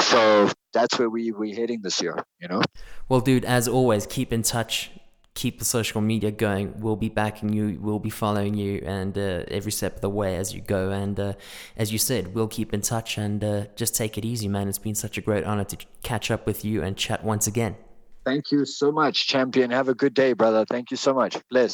So 0.00 0.50
that's 0.72 0.98
where 0.98 1.10
we 1.10 1.32
we're 1.32 1.56
heading 1.56 1.80
this 1.82 2.00
year. 2.00 2.22
You 2.40 2.48
know. 2.48 2.62
Well, 3.08 3.20
dude, 3.20 3.44
as 3.44 3.66
always, 3.66 4.06
keep 4.06 4.32
in 4.32 4.42
touch 4.42 4.90
keep 5.38 5.60
the 5.60 5.64
social 5.64 6.00
media 6.00 6.32
going. 6.32 6.74
We'll 6.80 7.02
be 7.06 7.08
backing 7.08 7.50
you. 7.52 7.78
We'll 7.80 8.04
be 8.10 8.10
following 8.10 8.54
you, 8.54 8.82
and 8.84 9.16
uh, 9.16 9.58
every 9.58 9.70
step 9.78 9.92
of 9.96 10.00
the 10.00 10.10
way 10.20 10.34
as 10.36 10.52
you 10.52 10.60
go. 10.60 10.90
And 10.90 11.18
uh, 11.18 11.34
as 11.76 11.92
you 11.92 11.98
said, 12.10 12.34
we'll 12.34 12.52
keep 12.58 12.74
in 12.74 12.80
touch 12.80 13.18
and 13.18 13.42
uh, 13.44 13.66
just 13.76 13.94
take 13.94 14.18
it 14.18 14.24
easy, 14.24 14.48
man. 14.48 14.68
It's 14.68 14.84
been 14.88 14.96
such 15.06 15.16
a 15.16 15.22
great 15.28 15.44
honor 15.44 15.64
to 15.72 15.76
catch 16.02 16.32
up 16.32 16.44
with 16.44 16.64
you 16.64 16.82
and 16.82 16.96
chat 16.96 17.24
once 17.24 17.46
again. 17.46 17.76
Thank 18.24 18.50
you 18.52 18.64
so 18.64 18.90
much, 18.90 19.26
champion. 19.28 19.70
Have 19.70 19.88
a 19.88 19.94
good 19.94 20.12
day, 20.12 20.32
brother. 20.32 20.64
Thank 20.68 20.90
you 20.90 20.98
so 21.06 21.14
much. 21.14 21.32
Bless. 21.50 21.66